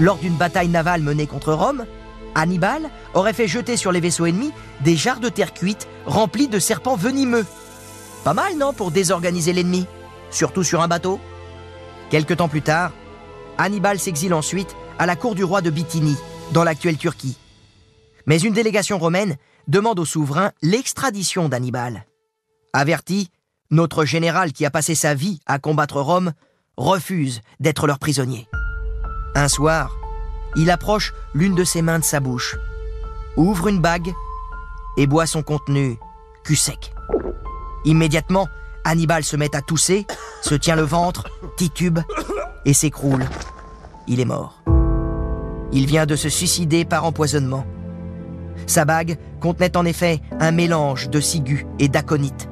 Lors 0.00 0.16
d'une 0.16 0.34
bataille 0.34 0.68
navale 0.68 1.02
menée 1.02 1.26
contre 1.26 1.52
Rome, 1.52 1.86
Hannibal 2.34 2.90
aurait 3.14 3.32
fait 3.32 3.46
jeter 3.46 3.76
sur 3.76 3.92
les 3.92 4.00
vaisseaux 4.00 4.26
ennemis 4.26 4.52
des 4.80 4.96
jarres 4.96 5.20
de 5.20 5.28
terre 5.28 5.54
cuite 5.54 5.88
remplies 6.04 6.48
de 6.48 6.58
serpents 6.58 6.96
venimeux. 6.96 7.46
Pas 8.24 8.34
mal, 8.34 8.56
non, 8.58 8.72
pour 8.72 8.90
désorganiser 8.90 9.52
l'ennemi, 9.52 9.86
surtout 10.30 10.64
sur 10.64 10.82
un 10.82 10.88
bateau 10.88 11.20
Quelque 12.10 12.34
temps 12.34 12.48
plus 12.48 12.62
tard, 12.62 12.92
Hannibal 13.56 13.98
s'exile 13.98 14.34
ensuite 14.34 14.74
à 14.98 15.06
la 15.06 15.16
cour 15.16 15.34
du 15.34 15.44
roi 15.44 15.60
de 15.62 15.70
Bithynie, 15.70 16.16
dans 16.52 16.64
l'actuelle 16.64 16.96
Turquie. 16.96 17.36
Mais 18.26 18.38
une 18.38 18.54
délégation 18.54 18.98
romaine 18.98 19.36
demande 19.68 19.98
au 19.98 20.04
souverain 20.04 20.52
l'extradition 20.62 21.48
d'Hannibal. 21.48 22.06
Averti, 22.72 23.30
notre 23.70 24.04
général 24.04 24.52
qui 24.52 24.64
a 24.64 24.70
passé 24.70 24.94
sa 24.94 25.14
vie 25.14 25.40
à 25.46 25.58
combattre 25.58 26.00
Rome 26.00 26.32
refuse 26.76 27.40
d'être 27.60 27.86
leur 27.86 27.98
prisonnier. 27.98 28.48
Un 29.34 29.48
soir, 29.48 29.96
il 30.56 30.70
approche 30.70 31.12
l'une 31.34 31.54
de 31.54 31.64
ses 31.64 31.82
mains 31.82 31.98
de 31.98 32.04
sa 32.04 32.20
bouche, 32.20 32.56
ouvre 33.36 33.68
une 33.68 33.80
bague 33.80 34.12
et 34.96 35.06
boit 35.06 35.26
son 35.26 35.42
contenu 35.42 35.98
cul 36.44 36.56
sec. 36.56 36.94
Immédiatement, 37.84 38.48
Hannibal 38.84 39.24
se 39.24 39.36
met 39.36 39.56
à 39.56 39.62
tousser, 39.62 40.06
se 40.42 40.54
tient 40.54 40.76
le 40.76 40.82
ventre, 40.82 41.28
titube 41.56 41.98
et 42.64 42.74
s'écroule. 42.74 43.24
Il 44.06 44.20
est 44.20 44.26
mort. 44.26 44.62
Il 45.74 45.86
vient 45.86 46.06
de 46.06 46.14
se 46.14 46.28
suicider 46.28 46.84
par 46.84 47.04
empoisonnement. 47.04 47.66
Sa 48.68 48.84
bague 48.84 49.18
contenait 49.40 49.76
en 49.76 49.84
effet 49.84 50.20
un 50.38 50.52
mélange 50.52 51.10
de 51.10 51.20
ciguë 51.20 51.66
et 51.80 51.88
d'aconite, 51.88 52.48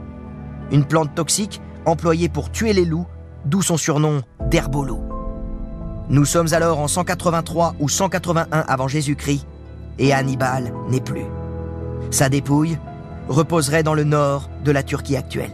une 0.73 0.85
plante 0.85 1.15
toxique 1.15 1.63
employé 1.87 2.29
pour 2.29 2.51
tuer 2.51 2.73
les 2.73 2.85
loups, 2.85 3.07
d'où 3.45 3.63
son 3.63 3.77
surnom 3.77 4.23
d'herbolo. 4.51 5.01
Nous 6.09 6.25
sommes 6.25 6.53
alors 6.53 6.81
en 6.81 6.89
183 6.89 7.77
ou 7.79 7.89
181 7.89 8.47
avant 8.51 8.89
Jésus-Christ, 8.89 9.47
et 10.01 10.13
Hannibal 10.13 10.73
n'est 10.91 11.01
plus. 11.01 11.25
Sa 12.11 12.29
dépouille 12.29 12.77
reposerait 13.29 13.85
dans 13.85 13.95
le 13.95 14.05
nord 14.05 14.51
de 14.65 14.73
la 14.73 14.83
Turquie 14.83 15.17
actuelle. 15.17 15.53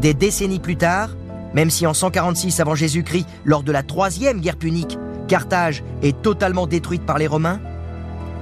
Des 0.00 0.12
décennies 0.12 0.60
plus 0.60 0.76
tard, 0.76 1.08
même 1.54 1.70
si 1.70 1.86
en 1.86 1.94
146 1.94 2.60
avant 2.60 2.74
Jésus-Christ, 2.74 3.26
lors 3.46 3.62
de 3.62 3.72
la 3.72 3.82
troisième 3.82 4.40
guerre 4.40 4.58
punique, 4.58 4.98
Carthage 5.28 5.82
est 6.02 6.22
totalement 6.22 6.66
détruite 6.66 7.04
par 7.04 7.18
les 7.18 7.26
Romains, 7.26 7.60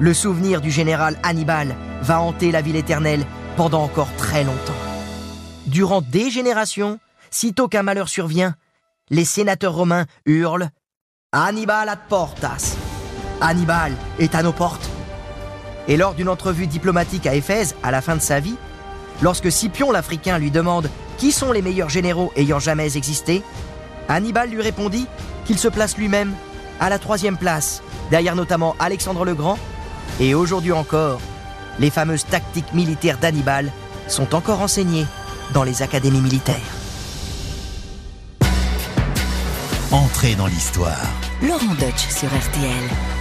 le 0.00 0.12
souvenir 0.12 0.60
du 0.60 0.70
général 0.70 1.18
Hannibal 1.22 1.74
va 2.02 2.20
hanter 2.20 2.50
la 2.50 2.60
ville 2.60 2.76
éternelle 2.76 3.24
pendant 3.56 3.82
encore 3.82 4.14
très 4.16 4.44
longtemps. 4.44 4.72
Durant 5.66 6.02
des 6.02 6.30
générations, 6.30 6.98
sitôt 7.30 7.68
qu'un 7.68 7.82
malheur 7.82 8.08
survient, 8.08 8.54
les 9.10 9.24
sénateurs 9.24 9.74
romains 9.74 10.06
hurlent 10.26 10.68
Hannibal 11.32 11.88
ad 11.88 12.00
portas. 12.08 12.76
Hannibal 13.40 13.92
est 14.18 14.34
à 14.34 14.42
nos 14.42 14.52
portes. 14.52 14.88
Et 15.88 15.96
lors 15.96 16.14
d'une 16.14 16.28
entrevue 16.28 16.66
diplomatique 16.66 17.26
à 17.26 17.34
Éphèse, 17.34 17.74
à 17.82 17.90
la 17.90 18.00
fin 18.00 18.16
de 18.16 18.20
sa 18.20 18.40
vie, 18.40 18.56
lorsque 19.22 19.50
Scipion 19.50 19.90
l'Africain 19.90 20.38
lui 20.38 20.50
demande 20.50 20.90
qui 21.18 21.32
sont 21.32 21.52
les 21.52 21.62
meilleurs 21.62 21.88
généraux 21.88 22.32
ayant 22.36 22.58
jamais 22.58 22.96
existé, 22.96 23.42
Hannibal 24.08 24.50
lui 24.50 24.60
répondit 24.60 25.06
qu'il 25.44 25.58
se 25.58 25.68
place 25.68 25.96
lui-même 25.96 26.34
à 26.80 26.88
la 26.88 26.98
troisième 26.98 27.36
place, 27.36 27.82
derrière 28.10 28.36
notamment 28.36 28.76
Alexandre 28.78 29.24
le 29.24 29.34
Grand, 29.34 29.58
et 30.20 30.34
aujourd'hui 30.34 30.72
encore, 30.72 31.20
les 31.78 31.90
fameuses 31.90 32.24
tactiques 32.26 32.72
militaires 32.72 33.18
d'Hannibal 33.18 33.70
sont 34.08 34.34
encore 34.34 34.60
enseignées 34.60 35.06
dans 35.52 35.64
les 35.64 35.82
académies 35.82 36.20
militaires. 36.20 36.56
Entrez 39.90 40.34
dans 40.34 40.46
l'histoire. 40.46 41.06
Laurent 41.42 41.74
Deutsch 41.78 42.08
sur 42.08 42.28
RTL. 42.28 43.13